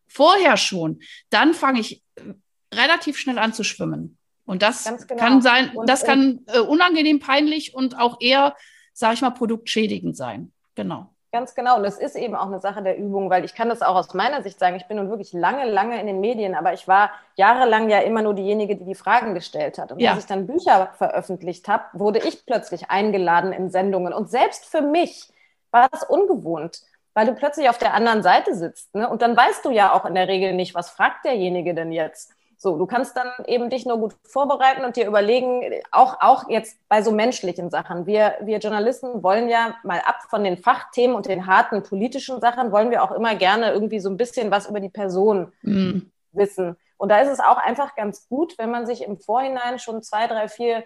vorher 0.07 0.57
schon, 0.57 0.99
dann 1.29 1.53
fange 1.53 1.79
ich 1.79 2.03
äh, 2.15 2.33
relativ 2.73 3.17
schnell 3.17 3.37
an 3.37 3.53
zu 3.53 3.63
schwimmen. 3.63 4.17
Und 4.45 4.61
das 4.61 4.83
genau. 4.83 5.19
kann 5.19 5.41
sein, 5.41 5.71
das 5.87 6.03
kann 6.03 6.41
äh, 6.47 6.59
unangenehm 6.59 7.19
peinlich 7.19 7.73
und 7.73 7.97
auch 7.97 8.17
eher 8.19 8.55
sage 8.95 9.15
ich 9.15 9.21
mal, 9.21 9.31
produktschädigend 9.31 10.15
sein. 10.17 10.51
Genau. 10.73 11.07
Ganz 11.31 11.53
genau. 11.53 11.75
Und 11.75 11.83
es 11.83 11.97
ist 11.97 12.15
eben 12.15 12.33
auch 12.33 12.47
eine 12.47 12.61
Sache 12.61 12.81
der 12.81 12.97
Übung, 12.97 13.29
weil 13.29 13.43
ich 13.43 13.53
kann 13.53 13.67
das 13.67 13.81
auch 13.81 13.95
aus 13.95 14.13
meiner 14.13 14.41
Sicht 14.41 14.57
sagen. 14.57 14.77
Ich 14.77 14.87
bin 14.87 14.95
nun 14.95 15.09
wirklich 15.09 15.33
lange, 15.33 15.69
lange 15.69 15.99
in 15.99 16.07
den 16.07 16.21
Medien, 16.21 16.55
aber 16.55 16.71
ich 16.71 16.87
war 16.87 17.11
jahrelang 17.35 17.89
ja 17.89 17.99
immer 17.99 18.21
nur 18.21 18.33
diejenige, 18.33 18.77
die 18.77 18.85
die 18.85 18.95
Fragen 18.95 19.33
gestellt 19.33 19.77
hat. 19.77 19.91
Und 19.91 19.99
ja. 19.99 20.11
als 20.11 20.19
ich 20.19 20.25
dann 20.27 20.47
Bücher 20.47 20.93
veröffentlicht 20.97 21.67
habe, 21.67 21.83
wurde 21.91 22.19
ich 22.19 22.45
plötzlich 22.45 22.89
eingeladen 22.89 23.51
in 23.51 23.69
Sendungen. 23.69 24.13
Und 24.13 24.29
selbst 24.29 24.65
für 24.65 24.81
mich 24.81 25.29
war 25.71 25.89
das 25.89 26.03
ungewohnt, 26.03 26.81
weil 27.13 27.25
du 27.25 27.33
plötzlich 27.33 27.67
auf 27.67 27.77
der 27.77 27.93
anderen 27.93 28.23
Seite 28.23 28.55
sitzt. 28.55 28.95
Ne? 28.95 29.09
Und 29.09 29.21
dann 29.21 29.35
weißt 29.35 29.65
du 29.65 29.71
ja 29.71 29.91
auch 29.91 30.05
in 30.05 30.15
der 30.15 30.29
Regel 30.29 30.53
nicht, 30.53 30.73
was 30.73 30.89
fragt 30.89 31.25
derjenige 31.25 31.73
denn 31.73 31.91
jetzt. 31.91 32.33
So, 32.65 32.79
du 32.79 32.87
kannst 32.87 33.15
dann 33.15 33.31
eben 33.45 33.69
dich 33.69 33.85
nur 33.85 33.99
gut 33.99 34.15
vorbereiten 34.23 34.85
und 34.85 34.95
dir 34.95 35.05
überlegen, 35.05 35.61
auch, 35.91 36.17
auch 36.19 36.49
jetzt 36.49 36.79
bei 36.89 37.03
so 37.03 37.11
menschlichen 37.11 37.69
Sachen. 37.69 38.07
Wir, 38.07 38.37
wir 38.41 38.57
Journalisten 38.57 39.21
wollen 39.21 39.49
ja 39.49 39.75
mal 39.83 40.01
ab 40.03 40.23
von 40.31 40.43
den 40.43 40.57
Fachthemen 40.57 41.15
und 41.15 41.27
den 41.27 41.45
harten 41.45 41.83
politischen 41.83 42.41
Sachen, 42.41 42.71
wollen 42.71 42.89
wir 42.89 43.03
auch 43.03 43.11
immer 43.11 43.35
gerne 43.35 43.71
irgendwie 43.71 43.99
so 43.99 44.09
ein 44.09 44.17
bisschen 44.17 44.49
was 44.49 44.67
über 44.67 44.79
die 44.79 44.89
Person 44.89 45.53
mhm. 45.61 46.11
wissen. 46.31 46.75
Und 46.97 47.09
da 47.09 47.19
ist 47.19 47.29
es 47.29 47.39
auch 47.39 47.57
einfach 47.57 47.95
ganz 47.95 48.27
gut, 48.29 48.57
wenn 48.57 48.71
man 48.71 48.87
sich 48.87 49.03
im 49.03 49.19
Vorhinein 49.19 49.77
schon 49.77 50.01
zwei, 50.01 50.25
drei, 50.25 50.47
vier 50.47 50.85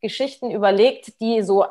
Geschichten 0.00 0.50
überlegt, 0.50 1.20
die 1.20 1.42
so 1.42 1.66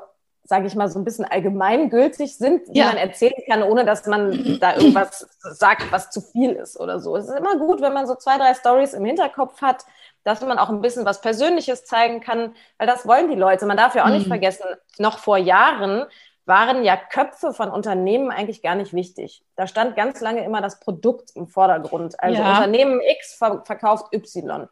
sage 0.51 0.67
ich 0.67 0.75
mal, 0.75 0.89
so 0.89 0.99
ein 0.99 1.05
bisschen 1.05 1.23
allgemeingültig 1.23 2.37
sind, 2.37 2.67
die 2.67 2.79
ja. 2.79 2.87
man 2.87 2.97
erzählen 2.97 3.41
kann, 3.47 3.63
ohne 3.63 3.85
dass 3.85 4.05
man 4.05 4.59
da 4.59 4.75
irgendwas 4.75 5.25
sagt, 5.39 5.89
was 5.93 6.11
zu 6.11 6.19
viel 6.19 6.51
ist 6.51 6.77
oder 6.77 6.99
so. 6.99 7.15
Es 7.15 7.29
ist 7.29 7.37
immer 7.37 7.55
gut, 7.57 7.79
wenn 7.79 7.93
man 7.93 8.05
so 8.05 8.15
zwei, 8.15 8.37
drei 8.37 8.53
Stories 8.53 8.91
im 8.93 9.05
Hinterkopf 9.05 9.61
hat, 9.61 9.85
dass 10.25 10.41
man 10.41 10.59
auch 10.59 10.67
ein 10.67 10.81
bisschen 10.81 11.05
was 11.05 11.21
Persönliches 11.21 11.85
zeigen 11.85 12.19
kann, 12.19 12.53
weil 12.77 12.85
das 12.85 13.07
wollen 13.07 13.29
die 13.29 13.37
Leute. 13.37 13.65
Man 13.65 13.77
darf 13.77 13.95
ja 13.95 14.03
auch 14.03 14.09
mhm. 14.09 14.15
nicht 14.15 14.27
vergessen, 14.27 14.65
noch 14.97 15.19
vor 15.19 15.37
Jahren 15.37 16.03
waren 16.43 16.83
ja 16.83 16.97
Köpfe 16.97 17.53
von 17.53 17.69
Unternehmen 17.69 18.29
eigentlich 18.29 18.61
gar 18.61 18.75
nicht 18.75 18.91
wichtig. 18.91 19.45
Da 19.55 19.67
stand 19.67 19.95
ganz 19.95 20.19
lange 20.19 20.43
immer 20.43 20.59
das 20.59 20.81
Produkt 20.81 21.31
im 21.33 21.47
Vordergrund. 21.47 22.21
Also 22.21 22.41
ja. 22.41 22.57
Unternehmen 22.57 22.99
X 22.99 23.35
verkauft 23.35 24.13
Y. 24.13 24.67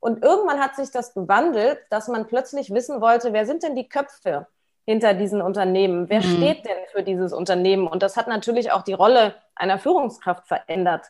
Und 0.00 0.24
irgendwann 0.24 0.58
hat 0.58 0.74
sich 0.74 0.90
das 0.90 1.14
gewandelt, 1.14 1.78
dass 1.88 2.08
man 2.08 2.26
plötzlich 2.26 2.74
wissen 2.74 3.00
wollte, 3.00 3.32
wer 3.32 3.46
sind 3.46 3.62
denn 3.62 3.76
die 3.76 3.88
Köpfe? 3.88 4.48
Hinter 4.90 5.14
diesen 5.14 5.40
Unternehmen? 5.40 6.08
Wer 6.08 6.18
mhm. 6.18 6.36
steht 6.36 6.64
denn 6.66 6.78
für 6.90 7.04
dieses 7.04 7.32
Unternehmen? 7.32 7.86
Und 7.86 8.02
das 8.02 8.16
hat 8.16 8.26
natürlich 8.26 8.72
auch 8.72 8.82
die 8.82 8.92
Rolle 8.92 9.36
einer 9.54 9.78
Führungskraft 9.78 10.48
verändert, 10.48 11.06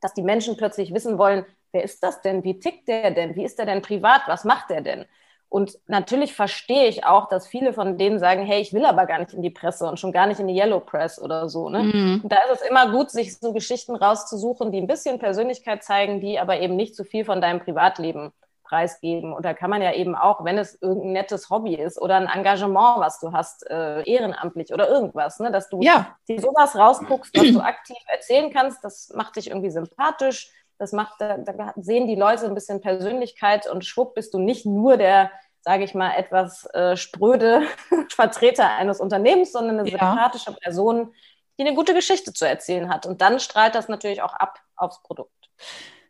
dass 0.00 0.14
die 0.14 0.22
Menschen 0.22 0.56
plötzlich 0.56 0.94
wissen 0.94 1.18
wollen, 1.18 1.44
wer 1.72 1.84
ist 1.84 2.02
das 2.02 2.22
denn? 2.22 2.44
Wie 2.44 2.58
tickt 2.58 2.88
der 2.88 3.10
denn? 3.10 3.36
Wie 3.36 3.44
ist 3.44 3.58
der 3.58 3.66
denn 3.66 3.82
privat? 3.82 4.22
Was 4.26 4.44
macht 4.44 4.70
der 4.70 4.80
denn? 4.80 5.04
Und 5.50 5.78
natürlich 5.86 6.34
verstehe 6.34 6.88
ich 6.88 7.04
auch, 7.04 7.28
dass 7.28 7.46
viele 7.46 7.74
von 7.74 7.98
denen 7.98 8.18
sagen, 8.18 8.44
hey, 8.46 8.62
ich 8.62 8.72
will 8.72 8.86
aber 8.86 9.04
gar 9.04 9.18
nicht 9.18 9.34
in 9.34 9.42
die 9.42 9.50
Presse 9.50 9.86
und 9.86 10.00
schon 10.00 10.10
gar 10.10 10.26
nicht 10.26 10.40
in 10.40 10.48
die 10.48 10.58
Yellow 10.58 10.80
Press 10.80 11.20
oder 11.20 11.50
so. 11.50 11.68
Ne? 11.68 11.82
Mhm. 11.82 12.20
Und 12.22 12.32
da 12.32 12.36
ist 12.50 12.62
es 12.62 12.68
immer 12.68 12.90
gut, 12.90 13.10
sich 13.10 13.36
so 13.36 13.52
Geschichten 13.52 13.94
rauszusuchen, 13.94 14.72
die 14.72 14.78
ein 14.78 14.86
bisschen 14.86 15.18
Persönlichkeit 15.18 15.84
zeigen, 15.84 16.20
die 16.20 16.40
aber 16.40 16.58
eben 16.58 16.74
nicht 16.74 16.96
zu 16.96 17.04
viel 17.04 17.26
von 17.26 17.42
deinem 17.42 17.60
Privatleben 17.60 18.32
preisgeben. 18.74 19.32
Und 19.32 19.44
da 19.44 19.54
kann 19.54 19.70
man 19.70 19.82
ja 19.82 19.92
eben 19.92 20.16
auch, 20.16 20.44
wenn 20.44 20.58
es 20.58 20.80
irgendein 20.82 21.12
nettes 21.12 21.48
Hobby 21.48 21.76
ist 21.76 22.00
oder 22.00 22.16
ein 22.16 22.26
Engagement, 22.26 22.98
was 22.98 23.20
du 23.20 23.32
hast, 23.32 23.68
äh, 23.70 24.02
ehrenamtlich 24.02 24.72
oder 24.72 24.88
irgendwas, 24.88 25.38
ne, 25.38 25.52
dass 25.52 25.68
du 25.68 25.80
ja. 25.80 26.16
dir 26.28 26.40
sowas 26.40 26.74
rausguckst, 26.74 27.36
was 27.36 27.52
du 27.52 27.60
aktiv 27.60 27.96
erzählen 28.08 28.52
kannst, 28.52 28.82
das 28.82 29.12
macht 29.14 29.36
dich 29.36 29.48
irgendwie 29.48 29.70
sympathisch. 29.70 30.50
Das 30.78 30.90
macht, 30.90 31.20
da, 31.20 31.38
da 31.38 31.72
sehen 31.76 32.08
die 32.08 32.16
Leute 32.16 32.46
ein 32.46 32.54
bisschen 32.54 32.80
Persönlichkeit 32.80 33.68
und 33.68 33.84
schwupp 33.84 34.14
bist 34.16 34.34
du 34.34 34.40
nicht 34.40 34.66
nur 34.66 34.96
der, 34.96 35.30
sage 35.60 35.84
ich 35.84 35.94
mal, 35.94 36.14
etwas 36.16 36.66
äh, 36.74 36.96
spröde 36.96 37.62
Vertreter 38.08 38.70
eines 38.70 38.98
Unternehmens, 38.98 39.52
sondern 39.52 39.78
eine 39.78 39.88
ja. 39.88 39.98
sympathische 39.98 40.52
Person, 40.52 41.14
die 41.58 41.64
eine 41.64 41.76
gute 41.76 41.94
Geschichte 41.94 42.32
zu 42.32 42.44
erzählen 42.44 42.92
hat. 42.92 43.06
Und 43.06 43.20
dann 43.20 43.38
strahlt 43.38 43.76
das 43.76 43.88
natürlich 43.88 44.20
auch 44.20 44.34
ab 44.34 44.58
aufs 44.74 45.00
Produkt. 45.04 45.30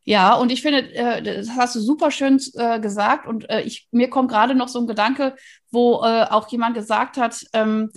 Ja, 0.07 0.35
und 0.35 0.53
ich 0.53 0.61
finde, 0.61 0.93
äh, 0.95 1.23
das 1.23 1.51
hast 1.57 1.75
du 1.75 1.81
super 1.81 2.11
schön 2.11 2.39
äh, 2.55 2.79
gesagt. 2.79 3.27
Und 3.27 3.49
äh, 3.49 3.63
ich, 3.63 3.89
mir 3.91 4.11
kommt 4.11 4.31
gerade 4.31 4.55
noch 4.55 4.69
so 4.69 4.79
ein 4.81 4.87
Gedanke, 4.87 5.35
wo 5.71 5.95
auch 5.95 6.47
jemand 6.49 6.75
gesagt 6.75 7.17
hat, 7.17 7.45
ähm, 7.53 7.91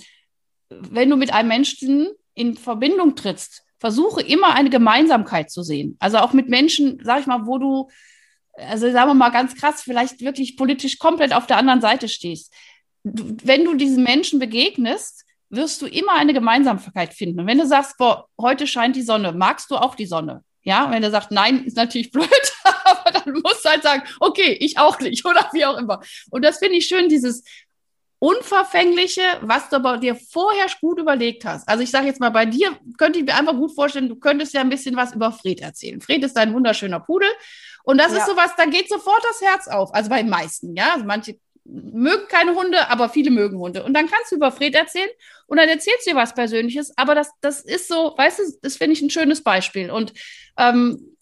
wenn 0.69 1.09
du 1.09 1.15
mit 1.15 1.31
einem 1.33 1.49
Menschen 1.49 2.07
in 2.33 2.55
Verbindung 2.55 3.15
trittst, 3.15 3.63
versuche 3.79 4.21
immer 4.21 4.55
eine 4.55 4.69
Gemeinsamkeit 4.69 5.51
zu 5.51 5.61
sehen. 5.61 5.95
Also 5.99 6.17
auch 6.17 6.33
mit 6.33 6.49
Menschen, 6.49 6.99
sag 7.03 7.19
ich 7.19 7.27
mal, 7.27 7.45
wo 7.45 7.57
du, 7.57 7.89
also 8.55 8.91
sagen 8.91 9.09
wir 9.09 9.13
mal 9.13 9.29
ganz 9.29 9.55
krass, 9.55 9.83
vielleicht 9.83 10.21
wirklich 10.21 10.57
politisch 10.57 10.97
komplett 10.97 11.33
auf 11.33 11.45
der 11.45 11.57
anderen 11.57 11.81
Seite 11.81 12.07
stehst. 12.07 12.51
Wenn 13.03 13.63
du 13.65 13.75
diesen 13.75 14.03
Menschen 14.03 14.39
begegnest, 14.39 15.23
wirst 15.49 15.81
du 15.81 15.85
immer 15.85 16.13
eine 16.13 16.33
Gemeinsamkeit 16.33 17.13
finden. 17.13 17.41
Und 17.41 17.47
wenn 17.47 17.59
du 17.59 17.67
sagst, 17.67 17.97
boah, 17.97 18.27
heute 18.39 18.65
scheint 18.65 18.95
die 18.95 19.03
Sonne, 19.03 19.31
magst 19.33 19.69
du 19.69 19.75
auch 19.75 19.95
die 19.95 20.07
Sonne? 20.07 20.43
Ja, 20.67 20.91
wenn 20.91 21.01
er 21.01 21.11
sagt, 21.11 21.31
nein, 21.31 21.63
ist 21.63 21.77
natürlich 21.77 22.11
blöd, 22.11 22.27
aber 22.83 23.11
dann 23.11 23.35
musst 23.35 23.63
du 23.63 23.69
halt 23.69 23.83
sagen, 23.83 24.03
okay, 24.19 24.51
ich 24.59 24.77
auch 24.77 24.99
nicht 24.99 25.23
oder 25.25 25.49
wie 25.53 25.65
auch 25.65 25.77
immer. 25.77 26.01
Und 26.29 26.43
das 26.43 26.57
finde 26.57 26.75
ich 26.75 26.87
schön, 26.87 27.07
dieses 27.07 27.45
Unverfängliche, 28.19 29.21
was 29.43 29.69
du 29.69 29.77
aber 29.77 29.97
dir 29.97 30.15
vorher 30.15 30.65
gut 30.81 30.99
überlegt 30.99 31.45
hast. 31.45 31.69
Also 31.69 31.83
ich 31.83 31.89
sage 31.89 32.07
jetzt 32.07 32.19
mal, 32.19 32.31
bei 32.31 32.45
dir 32.45 32.77
könnte 32.97 33.19
ich 33.19 33.25
mir 33.25 33.35
einfach 33.35 33.53
gut 33.53 33.73
vorstellen, 33.75 34.09
du 34.09 34.17
könntest 34.17 34.53
ja 34.53 34.59
ein 34.59 34.67
bisschen 34.67 34.97
was 34.97 35.13
über 35.13 35.31
Fred 35.31 35.61
erzählen. 35.61 36.01
Fred 36.01 36.21
ist 36.25 36.35
ein 36.35 36.53
wunderschöner 36.53 36.99
Pudel 36.99 37.29
und 37.85 37.97
das 37.97 38.11
ja. 38.11 38.17
ist 38.17 38.25
sowas, 38.25 38.51
da 38.57 38.65
geht 38.65 38.89
sofort 38.89 39.23
das 39.23 39.39
Herz 39.39 39.69
auf. 39.69 39.93
Also 39.93 40.09
bei 40.09 40.21
den 40.21 40.29
meisten, 40.29 40.75
ja. 40.75 40.95
Also 40.95 41.05
manche 41.05 41.39
mögen 41.67 42.27
keine 42.27 42.55
Hunde, 42.55 42.89
aber 42.89 43.09
viele 43.09 43.31
mögen 43.31 43.57
Hunde. 43.57 43.83
Und 43.83 43.93
dann 43.93 44.07
kannst 44.09 44.31
du 44.31 44.35
über 44.35 44.51
Fred 44.51 44.75
erzählen 44.75 45.09
und 45.47 45.57
dann 45.57 45.69
erzählst 45.69 46.05
du 46.05 46.11
dir 46.11 46.15
was 46.15 46.33
Persönliches. 46.33 46.93
Aber 46.97 47.15
das, 47.15 47.29
das 47.41 47.61
ist 47.61 47.87
so, 47.87 48.13
weißt 48.17 48.39
du, 48.39 48.43
das 48.61 48.77
finde 48.77 48.93
ich 48.93 49.01
ein 49.01 49.09
schönes 49.09 49.43
Beispiel. 49.43 49.91
Und 49.91 50.13
ähm, 50.57 51.17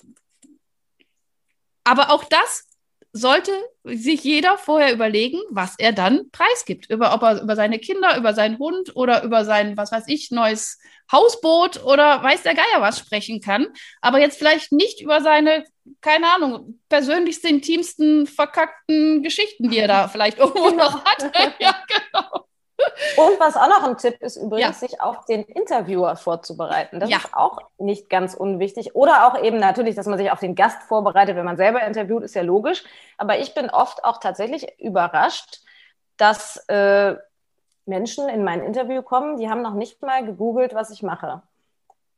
aber 1.83 2.11
auch 2.11 2.23
das 2.23 2.67
sollte 3.13 3.53
sich 3.85 4.25
jeder 4.25 4.57
vorher 4.57 4.91
überlegen, 4.91 5.39
was 5.49 5.75
er 5.77 5.93
dann 5.93 6.29
preisgibt. 6.31 6.89
Über, 6.89 7.13
ob 7.13 7.23
er 7.23 7.41
über 7.41 7.55
seine 7.55 7.79
Kinder, 7.79 8.17
über 8.17 8.33
seinen 8.33 8.59
Hund 8.59 8.93
oder 8.95 9.23
über 9.23 9.45
sein, 9.45 9.77
was 9.77 9.93
weiß 9.93 10.03
ich, 10.07 10.31
neues 10.31 10.79
Hausboot 11.09 11.81
oder 11.85 12.21
weiß 12.21 12.43
der 12.43 12.55
Geier 12.55 12.81
was 12.81 12.99
sprechen 12.99 13.39
kann. 13.39 13.67
Aber 14.01 14.19
jetzt 14.19 14.37
vielleicht 14.37 14.73
nicht 14.73 15.01
über 15.01 15.21
seine, 15.21 15.63
keine 16.01 16.27
Ahnung, 16.33 16.79
persönlichsten, 16.89 17.47
intimsten, 17.47 18.27
verkackten 18.27 19.23
Geschichten, 19.23 19.69
die 19.69 19.79
er 19.79 19.87
da 19.87 20.07
vielleicht 20.11 20.39
irgendwo 20.39 20.69
noch 20.69 21.03
hat. 21.03 21.31
ja, 21.59 21.75
genau. 21.87 22.45
Und 23.17 23.39
was 23.39 23.55
auch 23.55 23.67
noch 23.67 23.83
ein 23.83 23.97
Tipp 23.97 24.21
ist 24.21 24.35
übrigens, 24.35 24.81
ja. 24.81 24.87
sich 24.87 25.01
auf 25.01 25.25
den 25.25 25.43
Interviewer 25.43 26.15
vorzubereiten. 26.15 26.99
Das 26.99 27.09
ja. 27.09 27.17
ist 27.17 27.33
auch 27.33 27.59
nicht 27.77 28.09
ganz 28.09 28.33
unwichtig. 28.33 28.95
Oder 28.95 29.27
auch 29.27 29.41
eben 29.41 29.57
natürlich, 29.57 29.95
dass 29.95 30.07
man 30.07 30.17
sich 30.17 30.31
auf 30.31 30.39
den 30.39 30.55
Gast 30.55 30.83
vorbereitet, 30.83 31.35
wenn 31.35 31.45
man 31.45 31.57
selber 31.57 31.81
interviewt, 31.83 32.23
ist 32.23 32.35
ja 32.35 32.41
logisch. 32.41 32.83
Aber 33.17 33.39
ich 33.39 33.53
bin 33.53 33.69
oft 33.69 34.03
auch 34.03 34.19
tatsächlich 34.19 34.67
überrascht, 34.79 35.61
dass 36.17 36.57
äh, 36.67 37.15
Menschen 37.85 38.27
in 38.29 38.43
mein 38.43 38.61
Interview 38.61 39.01
kommen, 39.01 39.37
die 39.37 39.49
haben 39.49 39.61
noch 39.61 39.73
nicht 39.73 40.01
mal 40.01 40.25
gegoogelt, 40.25 40.73
was 40.73 40.89
ich 40.89 41.01
mache. 41.01 41.41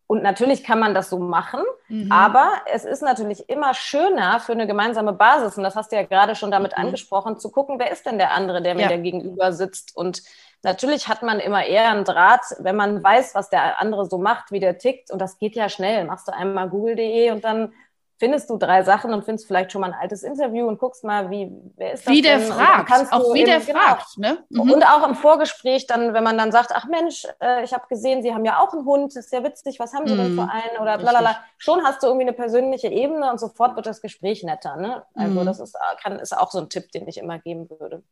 Und 0.08 0.24
natürlich 0.24 0.64
kann 0.64 0.80
man 0.80 0.94
das 0.94 1.10
so 1.10 1.20
machen, 1.20 1.62
mhm. 1.90 2.10
aber 2.12 2.50
es 2.72 2.86
ist 2.86 3.02
natürlich 3.02 3.50
immer 3.50 3.74
schöner 3.74 4.40
für 4.40 4.54
eine 4.54 4.66
gemeinsame 4.66 5.12
Basis, 5.12 5.58
und 5.58 5.64
das 5.64 5.76
hast 5.76 5.92
du 5.92 5.98
ja 5.98 6.04
gerade 6.04 6.34
schon 6.36 6.50
damit 6.50 6.78
mhm. 6.78 6.86
angesprochen, 6.86 7.38
zu 7.40 7.52
gucken, 7.52 7.78
wer 7.78 7.92
ist 7.92 8.06
denn 8.06 8.18
der 8.18 8.32
andere, 8.32 8.62
der 8.62 8.78
ja. 8.78 8.78
mir 8.78 8.88
da 8.88 8.98
gegenüber 8.98 9.52
sitzt 9.52 9.96
und 9.96 10.24
Natürlich 10.64 11.08
hat 11.08 11.22
man 11.22 11.40
immer 11.40 11.66
eher 11.66 11.90
einen 11.90 12.04
Draht, 12.04 12.42
wenn 12.60 12.76
man 12.76 13.04
weiß, 13.04 13.36
was 13.36 13.50
der 13.50 13.80
andere 13.80 14.06
so 14.06 14.18
macht, 14.18 14.52
wie 14.52 14.60
der 14.60 14.80
tickt. 14.80 15.12
Und 15.12 15.20
das 15.20 15.38
geht 15.38 15.56
ja 15.56 15.70
schnell. 15.70 16.04
Machst 16.06 16.28
du 16.28 16.34
einmal 16.34 16.68
google.de 16.68 17.32
und 17.32 17.44
dann 17.44 17.74
findest 18.18 18.50
du 18.50 18.58
drei 18.58 18.84
Sachen 18.84 19.14
und 19.14 19.24
findest 19.24 19.48
vielleicht 19.48 19.72
schon 19.72 19.82
mal 19.82 19.94
ein 19.94 20.00
altes 20.00 20.24
Interview 20.24 20.68
und 20.68 20.80
guckst 20.80 21.04
mal, 21.04 21.30
wie, 21.30 21.52
wer 21.76 21.94
ist 21.94 22.08
das 22.08 22.14
Wie 22.14 22.22
der 22.22 22.40
denn? 22.40 22.48
fragt, 22.52 23.14
auch 23.14 23.34
wie 23.34 23.44
der 23.44 23.60
genau, 23.60 23.80
fragt. 23.80 24.18
Ne? 24.18 24.40
Mhm. 24.50 24.72
Und 24.72 24.84
auch 24.84 25.08
im 25.08 25.16
Vorgespräch 25.16 25.88
dann, 25.88 26.14
wenn 26.14 26.24
man 26.24 26.38
dann 26.38 26.52
sagt, 26.52 26.72
ach 26.74 26.86
Mensch, 26.86 27.28
äh, 27.42 27.64
ich 27.64 27.74
habe 27.74 27.88
gesehen, 27.88 28.24
Sie 28.24 28.34
haben 28.34 28.46
ja 28.46 28.60
auch 28.60 28.74
einen 28.74 28.86
Hund, 28.86 29.16
ist 29.16 29.32
ja 29.32 29.44
witzig, 29.44 29.80
was 29.80 29.94
haben 29.94 30.08
Sie 30.08 30.16
mhm. 30.16 30.18
denn 30.18 30.36
für 30.36 30.50
einen? 30.52 30.82
Oder 30.82 30.98
blalala. 30.98 31.38
Schon 31.58 31.84
hast 31.84 32.02
du 32.02 32.08
irgendwie 32.08 32.26
eine 32.26 32.34
persönliche 32.34 32.88
Ebene 32.88 33.30
und 33.30 33.40
sofort 33.40 33.76
wird 33.76 33.86
das 33.86 34.02
Gespräch 34.02 34.44
netter. 34.44 34.76
Ne? 34.78 35.04
Also 35.14 35.40
mhm. 35.40 35.46
das 35.46 35.60
ist, 35.60 35.78
kann, 36.02 36.20
ist 36.20 36.36
auch 36.36 36.52
so 36.52 36.60
ein 36.60 36.70
Tipp, 36.70 36.92
den 36.92 37.08
ich 37.08 37.18
immer 37.18 37.40
geben 37.40 37.70
würde. 37.70 38.04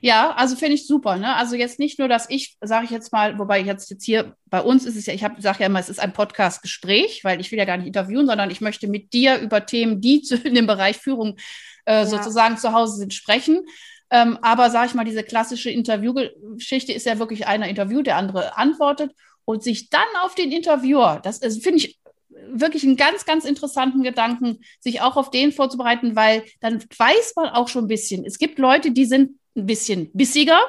Ja, 0.00 0.32
also 0.32 0.56
finde 0.56 0.74
ich 0.74 0.86
super. 0.86 1.16
Ne? 1.16 1.34
Also 1.36 1.56
jetzt 1.56 1.78
nicht 1.78 1.98
nur, 1.98 2.08
dass 2.08 2.28
ich, 2.28 2.56
sage 2.60 2.84
ich 2.84 2.90
jetzt 2.90 3.12
mal, 3.12 3.38
wobei 3.38 3.60
jetzt 3.60 3.90
jetzt 3.90 4.04
hier 4.04 4.36
bei 4.46 4.60
uns 4.60 4.84
ist 4.84 4.96
es 4.96 5.06
ja, 5.06 5.14
ich 5.14 5.20
sage 5.20 5.60
ja 5.60 5.66
immer, 5.66 5.80
es 5.80 5.88
ist 5.88 6.00
ein 6.00 6.12
Podcast-Gespräch, 6.12 7.24
weil 7.24 7.40
ich 7.40 7.50
will 7.50 7.58
ja 7.58 7.64
gar 7.64 7.76
nicht 7.76 7.86
interviewen, 7.86 8.26
sondern 8.26 8.50
ich 8.50 8.60
möchte 8.60 8.88
mit 8.88 9.12
dir 9.12 9.38
über 9.38 9.66
Themen, 9.66 10.00
die 10.00 10.22
zu, 10.22 10.36
in 10.36 10.54
dem 10.54 10.66
Bereich 10.66 10.96
Führung 10.96 11.36
äh, 11.86 12.00
ja. 12.00 12.06
sozusagen 12.06 12.56
zu 12.56 12.72
Hause 12.72 12.96
sind, 12.96 13.14
sprechen. 13.14 13.60
Ähm, 14.10 14.38
aber 14.42 14.70
sage 14.70 14.88
ich 14.88 14.94
mal, 14.94 15.04
diese 15.04 15.22
klassische 15.22 15.70
Interviewgeschichte 15.70 16.92
ist 16.92 17.06
ja 17.06 17.18
wirklich 17.18 17.46
einer 17.46 17.68
Interview, 17.68 18.02
der 18.02 18.16
andere 18.16 18.56
antwortet 18.56 19.12
und 19.44 19.62
sich 19.62 19.88
dann 19.90 20.02
auf 20.22 20.34
den 20.34 20.52
Interviewer, 20.52 21.20
das 21.22 21.38
finde 21.38 21.78
ich 21.78 22.00
wirklich 22.52 22.84
einen 22.84 22.96
ganz, 22.96 23.24
ganz 23.24 23.44
interessanten 23.44 24.02
Gedanken, 24.02 24.60
sich 24.80 25.00
auch 25.00 25.16
auf 25.16 25.30
den 25.30 25.52
vorzubereiten, 25.52 26.16
weil 26.16 26.44
dann 26.60 26.82
weiß 26.96 27.34
man 27.36 27.50
auch 27.50 27.68
schon 27.68 27.84
ein 27.84 27.88
bisschen. 27.88 28.24
Es 28.24 28.38
gibt 28.38 28.58
Leute, 28.58 28.90
die 28.90 29.04
sind 29.04 29.39
ein 29.56 29.66
bisschen 29.66 30.10
bissiger, 30.12 30.60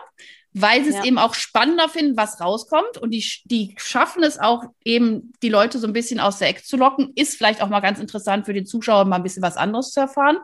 weil 0.54 0.84
sie 0.84 0.90
es 0.90 0.98
ja. 0.98 1.06
eben 1.06 1.18
auch 1.18 1.34
spannender 1.34 1.88
finden, 1.88 2.18
was 2.18 2.42
rauskommt. 2.42 2.98
Und 2.98 3.12
die, 3.12 3.26
die 3.46 3.76
schaffen 3.78 4.24
es 4.24 4.38
auch 4.38 4.64
eben, 4.84 5.32
die 5.42 5.50
Leute 5.50 5.80
so 5.80 5.88
ein 5.88 5.94
bisschen 5.94 6.20
aus 6.20 6.40
der 6.40 6.50
Ecke 6.50 6.64
zu 6.64 6.78
locken. 6.78 7.14
Ist 7.16 7.38
vielleicht 7.38 7.62
auch 7.62 7.70
mal 7.70 7.80
ganz 7.80 8.00
interessant 8.00 8.46
für 8.46 8.54
den 8.54 8.66
Zuschauer, 8.66 9.06
mal 9.06 9.18
ein 9.18 9.24
bisschen 9.24 9.44
was 9.44 9.58
anderes 9.58 9.92
zu 9.92 10.02
erfahren. 10.02 10.38